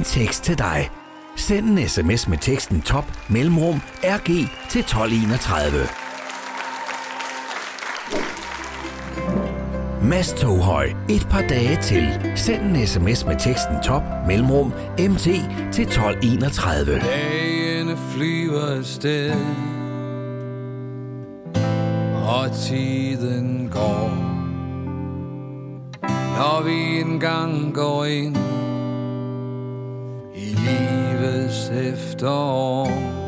en 0.00 0.04
tekst 0.04 0.44
til 0.44 0.58
dig. 0.58 0.90
Send 1.36 1.78
en 1.78 1.88
sms 1.88 2.28
med 2.28 2.38
teksten 2.38 2.82
top 2.82 3.04
mellemrum 3.28 3.80
RG 4.02 4.48
til 4.70 4.80
1231. 4.80 5.86
Mads 10.08 10.32
Toghøj, 10.32 10.90
et 11.08 11.26
par 11.30 11.42
dage 11.42 11.76
til. 11.82 12.32
Send 12.36 12.62
en 12.62 12.86
sms 12.86 13.24
med 13.24 13.40
teksten 13.40 13.76
top 13.84 14.02
mellemrum 14.26 14.72
MT 14.98 15.24
til 15.72 15.84
1231. 15.84 17.00
Dagene 17.00 17.96
flyver 18.14 18.76
afsted 18.78 19.34
Og 22.28 22.52
tiden 22.52 23.68
går 23.72 24.10
Når 26.36 26.62
vi 26.62 27.00
engang 27.00 27.74
går 27.74 28.04
ind 28.04 28.49
efterår. 31.70 33.20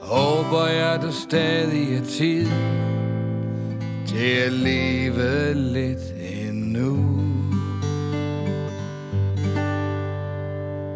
Håber 0.00 0.66
jeg, 0.66 0.98
der 1.02 1.10
stadig 1.10 1.96
er 1.96 2.04
tid 2.04 2.46
Til 4.06 4.36
at 4.46 4.52
leve 4.52 5.54
lidt 5.54 6.14
endnu. 6.42 6.98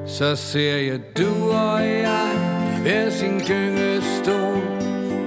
Så 0.06 0.36
ser 0.36 0.76
jeg 0.76 1.00
du 1.18 1.50
og 1.50 1.82
jeg 1.82 2.30
i 2.78 2.82
hver 2.82 3.10
sin 3.10 3.40
gyngestol 3.40 4.62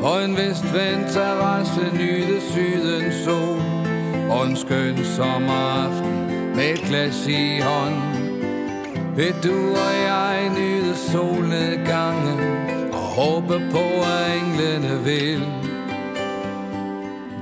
Og 0.02 0.26
en 0.26 0.38
vestvendt 0.38 1.12
terrasse 1.12 1.82
nyde 1.94 2.42
sydens 2.42 3.16
sol. 3.16 3.60
Og 4.30 4.48
en 4.48 4.56
skøn 4.56 4.98
sommeraften 5.16 6.28
med 6.56 6.74
et 6.74 6.80
glas 6.80 7.28
i 7.28 7.60
hånd 7.60 8.09
vil 9.16 9.36
du 9.44 9.70
og 9.70 9.94
jeg 10.08 10.52
nyde 10.58 10.96
solnedgangen 10.96 12.40
og 12.92 13.00
håbe 13.00 13.62
på, 13.72 13.80
at 13.80 14.38
englene 14.42 15.04
vil 15.04 15.44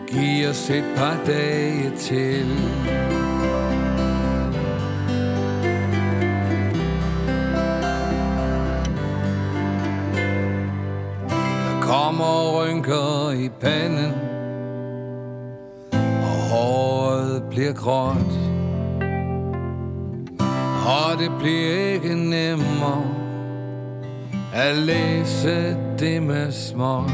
give 0.07 0.49
os 0.49 0.69
et 0.69 0.83
par 0.95 1.17
dage 1.25 1.91
til. 1.97 2.47
Kommer 11.81 12.61
rynker 12.61 13.31
i 13.31 13.49
panden, 13.61 14.13
og 15.93 16.37
håret 16.49 17.43
bliver 17.49 17.73
gråt. 17.73 18.46
Og 20.87 21.19
det 21.19 21.31
bliver 21.39 21.93
ikke 21.93 22.15
nemmere 22.15 23.15
At 24.53 24.75
læse 24.75 25.77
det 25.99 26.23
med 26.23 26.51
småt 26.51 27.11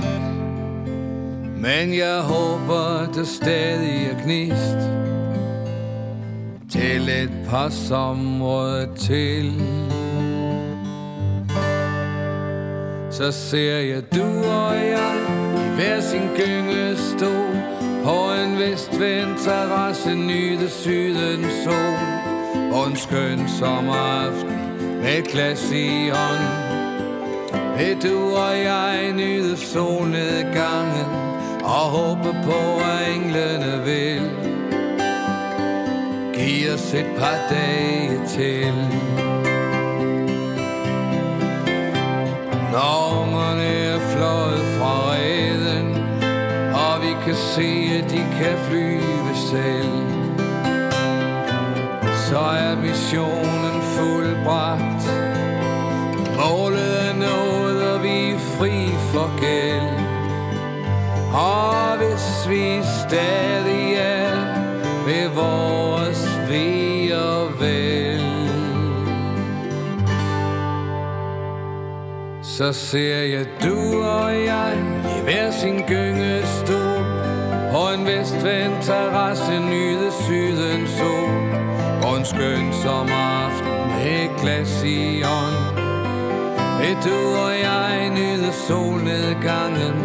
Men 1.58 1.94
jeg 1.98 2.22
håber, 2.22 3.12
der 3.16 3.24
stadig 3.24 4.06
er 4.06 4.24
gnist 4.24 4.78
Til 6.70 7.10
et 7.10 7.32
par 7.50 7.70
somre 7.70 8.96
til. 8.96 9.54
Så 13.12 13.32
ser 13.32 13.78
jeg 13.78 14.04
du 14.16 14.50
og 14.50 14.76
jeg 14.76 15.16
i 15.56 15.76
hver 15.76 16.02
sin 16.02 16.28
gyngestol 16.38 17.58
På 18.04 18.34
en 18.44 18.60
vestvendt 18.60 19.40
terrasse 19.40 20.16
nyde 20.16 20.70
sydens 20.70 21.54
sol 21.64 22.13
og 22.74 22.88
en 22.88 22.96
skøn 22.96 23.48
sommeraften 23.60 24.58
med 25.02 25.18
et 25.18 25.28
glas 25.28 25.72
i 25.72 26.10
hånd 26.10 26.46
Vil 27.78 27.98
du 28.04 28.36
og 28.36 28.58
jeg 28.60 29.14
nyde 29.16 29.58
solnedgangen 29.58 31.06
Og 31.64 31.86
håbe 31.98 32.36
på 32.44 32.60
at 32.84 33.16
englene 33.16 33.82
vil 33.86 34.44
give 36.34 36.74
os 36.74 36.94
et 36.94 37.06
par 37.18 37.40
dage 37.50 38.28
til. 38.28 38.74
Når 42.72 43.22
ungerne 43.22 43.64
er 43.64 44.00
fløjet 44.00 44.66
fra 44.78 45.12
reden 45.12 45.96
Og 46.74 47.02
vi 47.02 47.14
kan 47.26 47.36
se, 47.36 48.02
at 48.04 48.12
de 48.12 48.18
kan 48.18 48.58
flyve 48.68 49.36
selv. 49.50 50.03
Så 52.34 52.40
er 52.40 52.76
missionen 52.76 53.82
fuldbragt. 53.82 55.04
Målet 56.38 57.10
er 57.10 57.14
nået, 57.14 57.94
og 57.94 58.04
vi 58.04 58.30
er 58.30 58.40
fri 58.40 58.90
for 59.12 59.40
gæld. 59.42 59.94
Og 61.34 61.98
hvis 61.98 62.50
vi 62.50 62.82
stadig 63.06 63.94
er 63.98 64.38
ved 65.06 65.30
vores 65.30 66.40
ve 66.50 67.18
og 67.18 67.62
vel 67.62 68.24
Så 72.44 72.74
ser 72.74 73.18
jeg 73.18 73.46
du 73.64 74.04
og 74.04 74.46
jeg 74.46 74.78
i 75.18 75.24
hver 75.24 75.52
sin 75.52 75.80
gyngestol 75.88 77.06
På 77.72 77.94
en 77.98 78.06
vestvendt 78.06 78.84
terrasse 78.84 79.60
nyde 79.60 80.12
sydens 80.12 80.90
sol. 80.90 81.83
En 82.18 82.26
skøn 82.26 82.74
sommeraften 82.84 83.88
med 83.90 84.24
et 84.24 84.42
glas 84.42 84.84
i 84.84 85.24
ånd 85.24 85.58
Vil 86.80 86.98
du 87.06 87.18
og 87.38 87.54
jeg 87.60 88.10
nyde 88.10 88.54
solnedgangen 88.68 89.98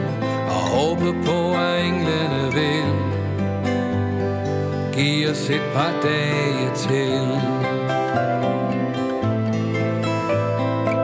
Og 0.48 0.61
håbe 0.72 1.14
på 1.26 1.52
at 1.54 1.84
englene 1.84 2.52
vil 2.54 3.09
Giv 4.98 5.30
os 5.30 5.50
et 5.50 5.62
par 5.74 5.92
dage 6.02 6.70
til. 6.76 7.22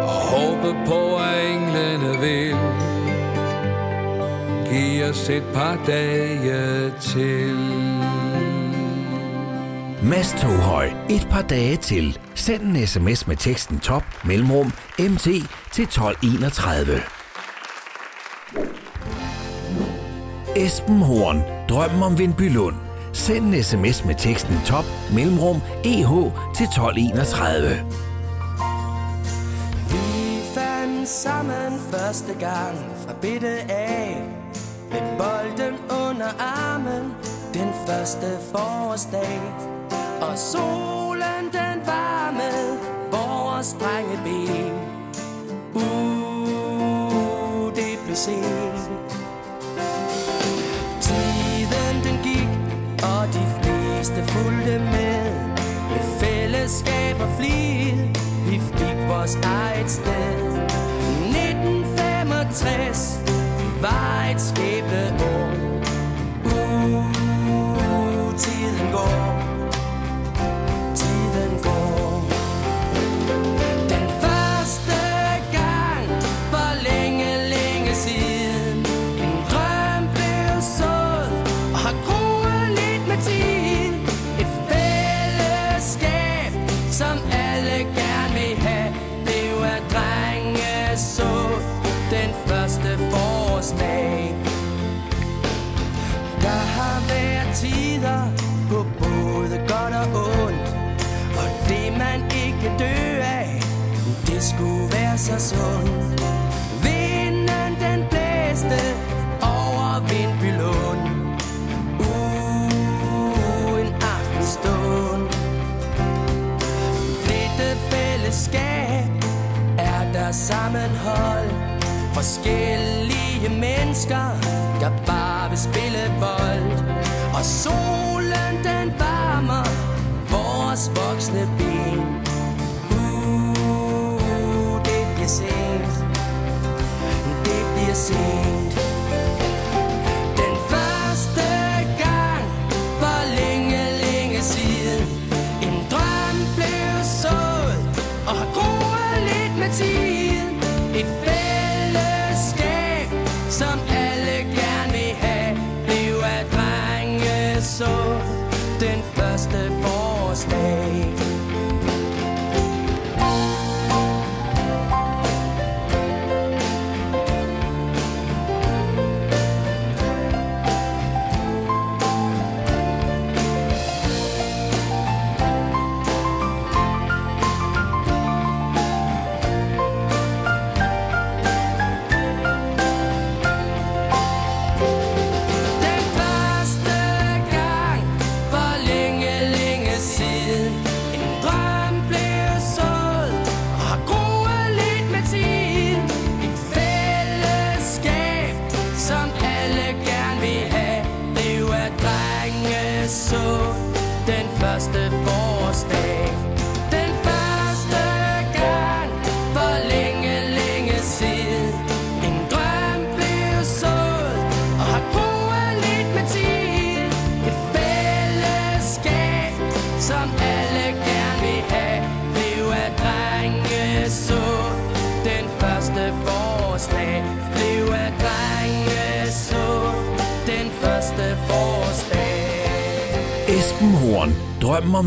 Og 0.02 0.09
håbe 0.09 0.76
på 0.86 1.16
at 1.16 1.50
englene 1.50 2.20
vil 2.20 2.57
Giv 4.70 5.05
os 5.11 5.28
et 5.28 5.44
par 5.55 5.78
dage 5.86 6.90
til. 7.00 7.93
Mads 10.11 10.32
Toghøj. 10.40 10.90
Et 11.11 11.28
par 11.30 11.42
dage 11.42 11.76
til. 11.76 12.18
Send 12.34 12.62
en 12.62 12.86
sms 12.86 13.26
med 13.26 13.36
teksten 13.36 13.78
top 13.78 14.02
mellemrum 14.24 14.72
mt 14.98 15.22
til 15.72 15.84
1231. 15.84 17.00
Esben 20.57 21.02
Horn. 21.02 21.42
Drømmen 21.68 22.02
om 22.02 22.18
Vindbylund. 22.18 22.74
Send 23.12 23.55
en 23.55 23.62
sms 23.62 24.05
med 24.05 24.14
teksten 24.14 24.61
top 24.66 24.84
mellemrum 25.14 25.57
eh 25.84 26.11
til 26.57 26.64
1231. 26.64 27.68
Vi 29.90 30.40
fandt 30.55 31.09
sammen 31.09 31.80
første 31.90 32.34
gang 32.40 32.76
fra 33.07 33.14
bitte 33.22 33.72
af 33.72 34.22
Med 34.92 35.00
bolden 35.18 35.74
under 36.09 36.28
armen 36.38 37.12
den 37.55 37.68
første 37.86 38.26
forårsdag 38.52 39.40
og 40.30 40.38
solen 40.38 41.44
den 41.52 41.86
varme 41.86 42.50
vores 43.12 43.76
drengeben 43.80 44.72
Uh, 45.74 47.72
det 47.76 47.98
blev 48.04 48.16
sent. 48.16 48.90
Tiden 51.00 51.96
den 52.04 52.18
gik, 52.22 52.48
og 53.02 53.26
de 53.36 53.44
fleste 53.62 54.24
fulgte 54.32 54.78
med. 54.78 55.34
Med 55.90 56.04
fællesskab 56.20 57.20
og 57.20 57.28
flid, 57.38 57.96
vi 58.50 58.58
fik 58.58 59.08
vores 59.08 59.34
eget 59.34 59.90
sted. 59.90 60.34
1965 61.34 63.20
var 63.82 64.28
et 64.34 64.40
skæbne 64.40 65.24
år. 65.24 65.43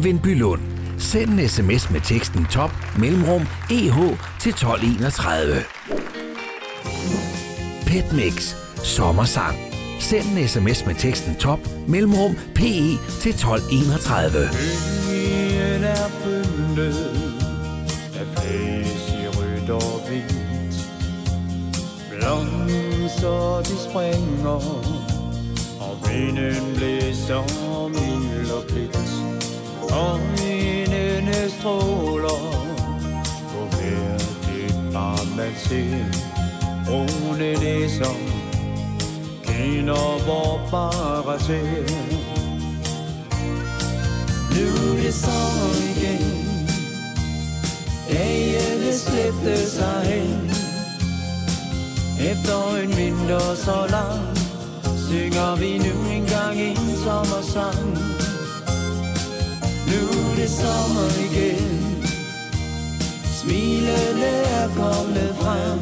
Vindby 0.07 0.35
Lund. 0.35 0.61
Send 0.97 1.39
en 1.39 1.49
sms 1.49 1.91
med 1.91 2.01
teksten 2.01 2.45
top 2.45 2.71
mellemrum 2.99 3.41
EH 3.71 3.97
til 4.39 4.49
1231. 4.49 5.63
Petmix. 7.85 8.55
Sommersang. 8.83 9.57
Send 9.99 10.37
en 10.37 10.47
sms 10.47 10.85
med 10.85 10.95
teksten 10.95 11.35
top 11.35 11.59
mellemrum 11.87 12.35
PE 12.55 12.97
til 13.21 13.31
1231. 13.31 14.49
Byen 15.09 15.83
er 15.83 16.07
pyntet 16.23 16.97
af 18.19 18.25
flæs 18.35 19.13
i 19.21 19.27
rødt 19.27 19.69
og 19.69 20.07
hvidt. 20.07 20.33
Blomster 22.09 23.61
de 23.61 23.89
springer, 23.89 24.59
og 25.79 25.97
vinden 26.09 26.75
blæser. 26.75 27.76
Øjnene 29.97 31.49
stråler 31.59 32.41
på 33.51 33.59
hver 33.75 34.17
det 34.17 34.93
barn 34.93 35.27
man 35.37 35.53
ser. 35.57 36.05
Brune 36.85 37.53
næser 37.53 38.15
kender 39.43 40.23
hvor 40.25 40.67
bare 40.71 41.39
til. 41.39 42.17
Nu 44.57 44.67
er 44.97 45.01
det 45.01 45.13
så 45.13 45.39
igen 45.89 46.47
Dagene 48.09 48.93
slæbte 48.93 49.69
sig 49.69 50.01
hen 50.03 50.51
Efter 52.31 52.75
en 52.83 52.97
vinter 52.97 53.55
så 53.55 53.87
lang 53.89 54.37
Synger 55.07 55.55
vi 55.55 55.77
nu 55.77 56.11
engang 56.11 56.61
en 56.61 56.95
sommersang 57.03 58.16
nu 59.87 60.01
er 60.31 60.35
det 60.35 60.49
sommer 60.49 61.09
igen. 61.27 62.05
Smilene 63.39 64.31
er 64.59 64.67
kommet 64.67 65.35
frem. 65.41 65.79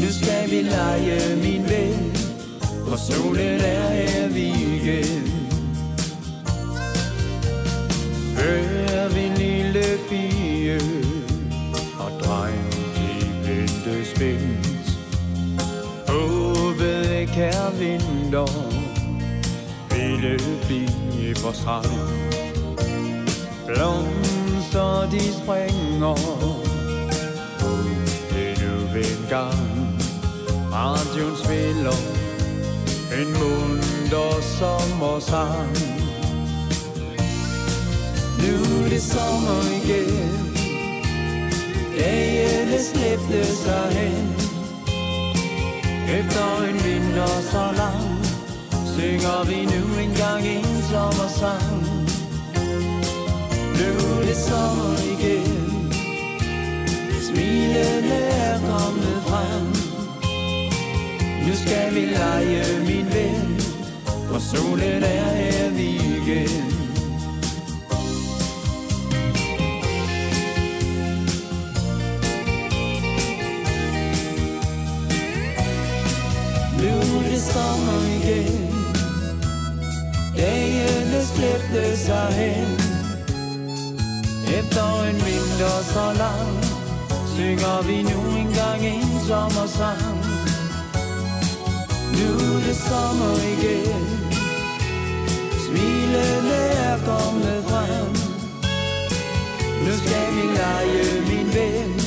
Nu 0.00 0.12
skal 0.12 0.50
vi 0.50 0.62
lege 0.62 1.36
min 1.36 1.64
ven. 1.70 2.16
For 2.88 2.96
solen 2.96 3.60
er 3.60 3.88
her 3.88 4.28
vi 4.28 4.46
igen. 4.48 5.24
Hør 8.36 9.08
vi 9.08 9.42
lille 9.42 9.84
pige. 10.08 10.80
Og 11.98 12.10
dreng 12.24 12.72
de 12.96 13.48
vente 13.48 14.04
spændt. 14.14 14.98
Håbet 16.08 17.28
kære 17.34 17.72
vinter 17.78 18.46
Ville 19.94 20.38
blive 20.66 21.09
på 21.34 21.52
strand 21.52 21.86
Blomster 23.66 25.10
de 25.10 25.20
springer. 25.32 26.16
Endnu 28.30 28.98
en 28.98 29.26
gang 29.28 29.90
Radioen 30.72 31.36
spiller. 31.36 31.96
En 33.12 33.28
munter 33.38 34.40
sommersang. 34.58 35.76
Nu 38.38 38.84
er 38.84 38.88
det 38.88 39.02
sommer 39.02 39.62
igen. 39.82 40.54
Dagene 41.98 42.78
slæbte 42.82 43.44
sig 43.56 43.88
hen. 43.92 44.34
Efter 46.18 46.64
en 46.68 46.84
vinter 46.84 47.40
så 47.50 47.72
lang. 47.76 48.09
Synger 48.94 49.44
vi 49.44 49.64
nu 49.64 49.98
engang 50.04 50.46
en 50.46 50.82
sommersang? 50.90 51.82
Nu 53.78 53.90
er 54.16 54.26
det 54.26 54.36
sommer 54.36 54.96
igen. 55.12 55.92
Smilene 57.28 58.20
er 58.46 58.58
kommet 58.58 59.22
frem. 59.26 59.66
Nu 61.46 61.54
skal 61.54 61.94
vi 61.94 62.00
lege 62.00 62.64
min 62.86 63.06
ven 63.14 63.60
For 64.28 64.38
solen 64.38 65.02
er 65.02 65.34
her 65.34 65.70
vi 65.70 65.88
igen. 66.22 66.64
Nu 76.78 77.18
er 77.18 77.30
det 77.30 77.42
sommer 77.42 78.00
igen 78.22 78.59
slæbte 81.40 81.96
sig 81.96 82.28
hen. 82.40 82.68
Efter 84.58 85.02
en 85.08 85.14
vinter 85.26 85.76
så 85.94 86.06
lang 86.22 86.50
Synger 87.34 87.82
vi 87.88 88.02
nu 88.02 88.18
engang 88.42 88.80
en 88.86 89.20
sommersang. 89.28 90.16
Nu 92.16 92.28
er 92.46 92.60
det 92.66 92.76
sommer 92.88 93.36
igen. 93.54 94.04
Smilene 95.66 96.60
er 96.86 96.96
kommet 97.10 97.64
frem. 97.68 98.12
Nu 99.84 99.92
skal 100.02 100.26
vi 100.36 100.44
lege 100.60 101.04
min 101.30 101.48
ven 101.54 102.00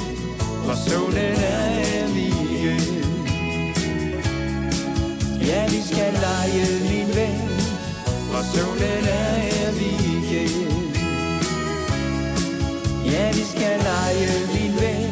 For 0.65 0.75
solen 0.89 1.17
er 1.17 1.69
her 1.83 2.07
igen. 2.07 3.03
Ja, 5.47 5.65
vi 5.69 5.81
skal 5.91 6.13
lege 6.13 6.65
min 6.89 7.15
ven. 7.15 7.52
For 8.43 8.57
solen 8.57 9.05
er 9.07 9.35
her 9.39 9.71
vi 9.71 9.89
igen 10.17 10.95
Ja, 13.05 13.31
vi 13.31 13.43
skal 13.55 13.79
lege 13.79 14.29
min 14.53 14.73
ven 14.81 15.11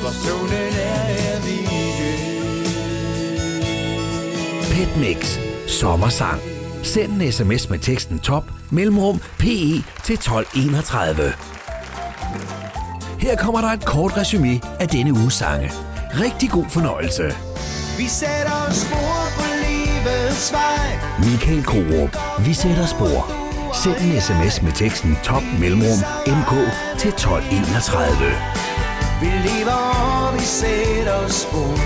For 0.00 0.12
solen 0.28 0.72
er 0.78 1.04
her 1.12 1.38
igen 1.48 2.66
Petmix. 4.72 5.38
Sommersang. 5.68 6.40
Send 6.82 7.22
en 7.22 7.32
sms 7.32 7.70
med 7.70 7.78
teksten 7.78 8.18
top 8.18 8.44
mellemrum 8.70 9.20
PE 9.38 9.82
til 10.04 10.14
1231. 10.14 11.32
Her 13.18 13.36
kommer 13.36 13.60
der 13.60 13.68
et 13.68 13.84
kort 13.84 14.16
resume 14.16 14.60
af 14.80 14.88
denne 14.88 15.12
uges 15.12 15.34
sange. 15.34 15.72
Rigtig 16.20 16.50
god 16.50 16.64
fornøjelse. 16.68 17.24
Vi 17.98 18.06
sætter 18.08 18.72
spor 18.72 18.96
på 18.96 19.06
livets 19.06 19.14
vej 19.14 19.25
Michael 21.24 21.64
Korup. 21.64 22.16
Vi 22.46 22.54
sætter 22.54 22.86
spor. 22.86 23.32
Send 23.82 23.96
en 23.96 24.20
sms 24.20 24.62
med 24.62 24.72
teksten 24.72 25.18
top 25.22 25.42
mellemrum 25.60 25.98
MK 26.26 26.52
til 26.98 27.08
1231. 27.08 28.16
Vi 29.20 29.26
lever 29.26 29.72
og 29.72 30.34
vi 30.34 30.44
sætter 30.44 31.28
spor 31.28 31.76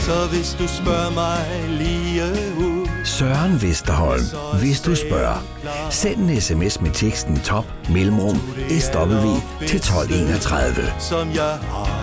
Så 0.00 0.28
hvis 0.32 0.56
du 0.58 0.68
spørger 0.68 1.10
mig 1.10 1.40
lige 1.68 2.24
ud 2.58 2.88
Søren 3.04 3.62
Vesterholm. 3.62 4.24
Hvis 4.58 4.80
du 4.80 4.94
spørger. 4.94 5.44
Send 5.90 6.30
en 6.30 6.40
sms 6.40 6.80
med 6.80 6.90
teksten 6.90 7.40
top 7.40 7.64
mellemrum 7.90 8.36
SW 8.68 9.32
til 9.66 9.76
1231. 9.76 10.92
Som 10.98 11.30
jeg 11.34 11.58
har 11.70 12.02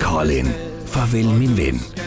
Colin. 0.00 0.48
Farvel 0.86 1.26
min 1.26 1.56
ven. 1.56 2.03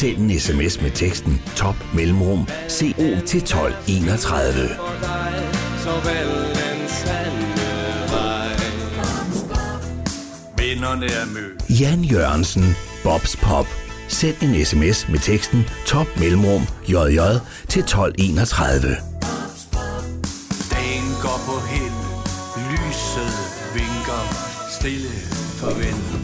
Send 0.00 0.18
en 0.18 0.40
sms 0.40 0.82
med 0.82 0.90
teksten 0.90 1.42
top 1.56 1.74
mellemrum 1.94 2.46
CO 2.68 2.92
til 3.26 3.40
1231. 3.42 4.68
for 4.76 4.94
dig 5.00 5.48
Så 5.82 5.90
den 6.54 6.88
sande 6.88 7.60
vej 8.10 8.52
Vennerne 10.58 11.06
er 11.06 11.26
mødt. 11.26 11.80
Jan 11.80 12.04
Jørgensen. 12.04 12.76
Bobs 13.04 13.36
Pop. 13.36 13.66
Send 14.08 14.42
en 14.42 14.64
sms 14.64 15.08
med 15.08 15.18
teksten 15.18 15.64
top 15.86 16.06
mellemrum 16.20 16.62
JJ 16.88 17.20
til 17.68 17.80
1231. 17.80 18.96
Dagen 20.70 21.08
går 21.22 21.40
på 21.46 21.56
held. 21.70 22.00
Lyset 22.70 23.32
vinker 23.74 24.22
stille 24.70 25.10
farvel. 25.60 26.20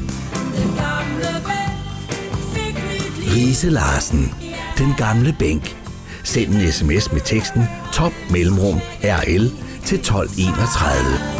Rise 3.37 3.71
Larsen. 3.71 4.35
Den 4.79 4.95
gamle 4.97 5.37
bænk. 5.39 5.77
Send 6.25 6.55
en 6.55 6.73
sms 6.73 7.13
med 7.13 7.21
teksten 7.25 7.63
top 7.93 8.13
mellemrum 8.31 8.81
RL 9.03 9.51
til 9.85 9.99
1231. 9.99 11.37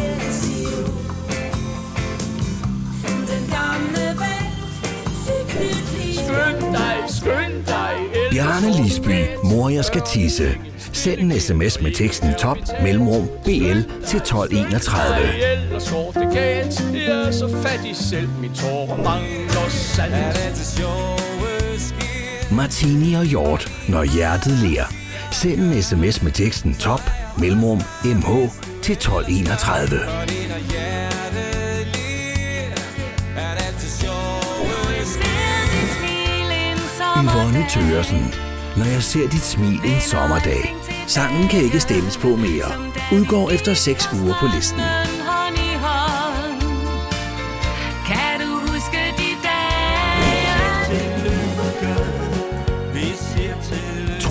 Skynd 6.13 6.73
dig, 6.73 6.97
skynd 7.07 7.65
dig, 7.65 7.93
Bjarne 8.31 8.83
Lisby, 8.83 9.25
mor 9.43 9.69
jeg 9.69 9.85
skal 9.85 10.01
tisse. 10.01 10.57
Send 10.93 11.19
en 11.19 11.39
sms 11.39 11.81
med 11.81 11.91
teksten 11.91 12.33
top 12.39 12.57
mellemrum 12.83 13.29
BL 13.43 13.79
til 14.07 14.17
1231. 14.17 15.51
Ellers 15.51 15.91
går 15.91 16.11
det 16.11 16.33
galt 16.33 16.93
Jeg 16.93 17.27
er 17.27 17.31
så 17.31 17.57
fattig 17.63 17.95
selv 17.95 18.29
Min 18.41 18.53
tårer 18.53 19.03
mangler 19.03 19.69
sandt 19.69 21.26
Martini 22.51 23.13
og 23.13 23.25
Hjort, 23.25 23.71
når 23.89 24.03
hjertet 24.03 24.59
ler. 24.59 24.83
Send 25.31 25.61
en 25.61 25.83
sms 25.83 26.23
med 26.23 26.31
teksten 26.31 26.75
top 26.75 27.01
mellemrum 27.37 27.81
mh 28.05 28.49
til 28.81 28.93
1231. 28.93 29.99
Yvonne 37.23 37.65
Tøresen. 37.69 38.33
Når 38.77 38.85
jeg 38.85 39.03
ser 39.03 39.29
dit 39.29 39.43
smil 39.43 39.79
en 39.85 40.01
sommerdag. 40.01 40.75
Sangen 41.07 41.47
kan 41.47 41.63
ikke 41.63 41.79
stemmes 41.79 42.17
på 42.17 42.27
mere. 42.27 42.91
Udgår 43.13 43.49
efter 43.51 43.73
6 43.73 44.09
uger 44.13 44.35
på 44.39 44.45
listen. 44.55 44.81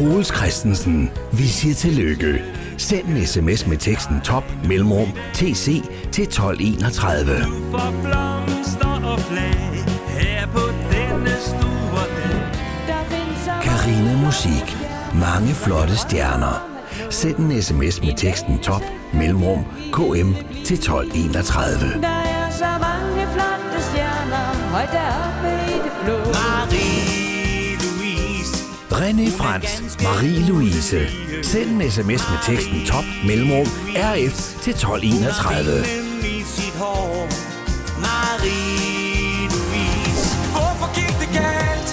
Troels 0.07 0.29
Christensen. 0.29 1.11
Vi 1.33 1.47
siger 1.47 1.75
tillykke. 1.75 2.45
Send 2.79 3.09
en 3.09 3.27
sms 3.27 3.67
med 3.67 3.79
teksten 3.79 4.21
top 4.21 4.45
mellemrum 4.65 5.09
tc 5.35 5.83
til 6.13 6.25
1231. 6.25 7.27
for 7.71 7.95
blomster 8.03 9.05
og 9.05 9.21
flag 9.21 9.85
her 10.09 10.47
på 10.47 10.61
denne 10.93 11.37
store 11.41 12.05
dag. 12.87 13.63
Karina 13.63 14.17
Musik. 14.27 14.77
Mange 15.15 15.55
flotte 15.55 15.97
stjerner. 15.97 16.69
Send 17.11 17.37
en 17.37 17.63
sms 17.63 18.03
med 18.03 18.17
teksten 18.17 18.59
top 18.59 18.83
mellemrum 19.15 19.65
km 19.93 20.33
til 20.65 20.77
1231. 20.77 22.03
Der 22.03 22.09
er 22.09 22.51
så 22.51 22.71
mange 22.87 23.27
flotte 23.35 23.79
stjerner 23.91 24.47
Højt 24.71 24.89
deroppe 24.93 25.73
i 25.73 25.77
det 25.85 25.93
blå 26.05 26.17
Marie-Louise 26.33 27.06
René 29.01 29.31
Frans, 29.31 29.97
Marie-Louise. 30.03 31.09
Send 31.43 31.83
en 31.83 31.91
sms 31.91 32.31
med 32.31 32.39
teksten 32.43 32.87
top 32.87 33.05
mellemrum 33.27 33.67
rf 33.97 34.61
til 34.63 34.71
1231. 34.71 35.85
i 36.25 36.43
sit 36.43 36.75
hår 36.79 37.27
Marie-Louise 38.05 40.37
Hvorfor 40.53 40.95
gik 40.95 41.15
det 41.21 41.29
galt? 41.41 41.91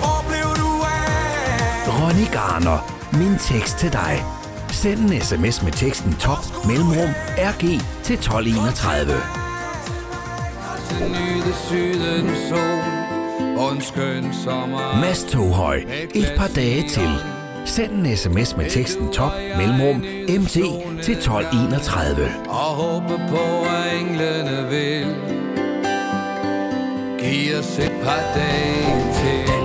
Hvor 0.00 0.24
blev 0.28 0.48
du 0.62 0.70
af? 0.82 1.88
Ronny 1.98 2.26
Garner. 2.32 2.92
Min 3.12 3.38
tekst 3.38 3.78
til 3.78 3.92
dig. 3.92 4.24
Send 4.70 5.00
en 5.00 5.20
sms 5.20 5.62
med 5.62 5.72
teksten 5.72 6.14
top 6.14 6.44
mellemrum 6.66 7.10
rg 7.38 7.60
til 8.02 8.14
1231. 8.14 9.12
Til 10.88 11.10
nyde 11.10 11.54
sydens 11.68 12.38
sol 12.48 12.95
og 13.56 13.72
en 13.72 13.80
skøn 13.80 14.32
sommer. 14.44 15.00
Mads 15.00 15.24
Toghøj. 15.24 15.82
Et 16.14 16.32
par 16.36 16.48
dage 16.48 16.88
til. 16.88 17.10
Send 17.64 17.92
en 17.92 18.16
sms 18.16 18.56
med 18.56 18.70
teksten 18.70 19.12
top 19.12 19.32
mellemrum 19.56 19.96
mt 20.40 20.50
til 21.02 21.12
1231. 21.12 22.28
Og 22.48 22.54
håbe 22.54 23.20
på, 23.28 23.44
at 23.68 24.00
englene 24.00 24.68
vil 24.70 25.06
give 27.18 27.58
os 27.58 27.78
et 27.78 27.92
par 28.02 28.22
dage 28.34 29.12
til. 29.12 29.56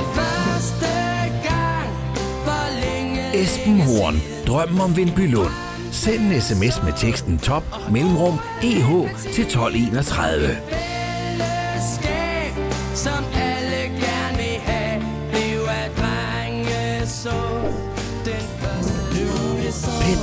Esben 3.34 3.82
Horn. 3.82 4.22
Drømmen 4.48 4.82
om 4.82 4.98
Vindbylund. 4.98 5.52
Send 5.92 6.22
en 6.34 6.42
sms 6.42 6.84
med 6.84 6.94
teksten 6.98 7.40
top 7.40 7.64
mellemrum 7.92 8.40
eh 8.64 9.10
til 9.34 9.44
1231. 9.44 10.58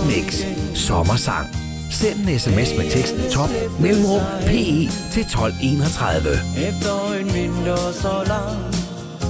Mix. 0.07 0.45
Sommersang. 0.75 1.49
Send 1.91 2.29
en 2.29 2.39
sms 2.39 2.77
med 2.77 2.91
teksten 2.91 3.31
top 3.31 3.51
mellemrum 3.81 4.21
pe 4.47 4.89
til 5.13 5.23
1231. 5.23 6.31
Efter 6.69 7.13
en 7.21 7.35
vinter 7.35 7.93
så 7.93 8.25
lang 8.27 8.75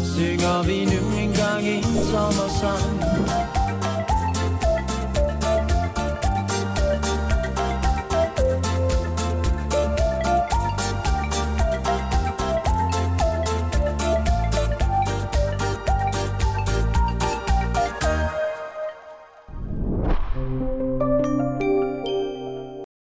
Synger 0.05 0.63
vi 0.63 0.85
nu 0.85 1.19
engang 1.23 1.69
en 1.69 1.85
sommersang 1.85 3.58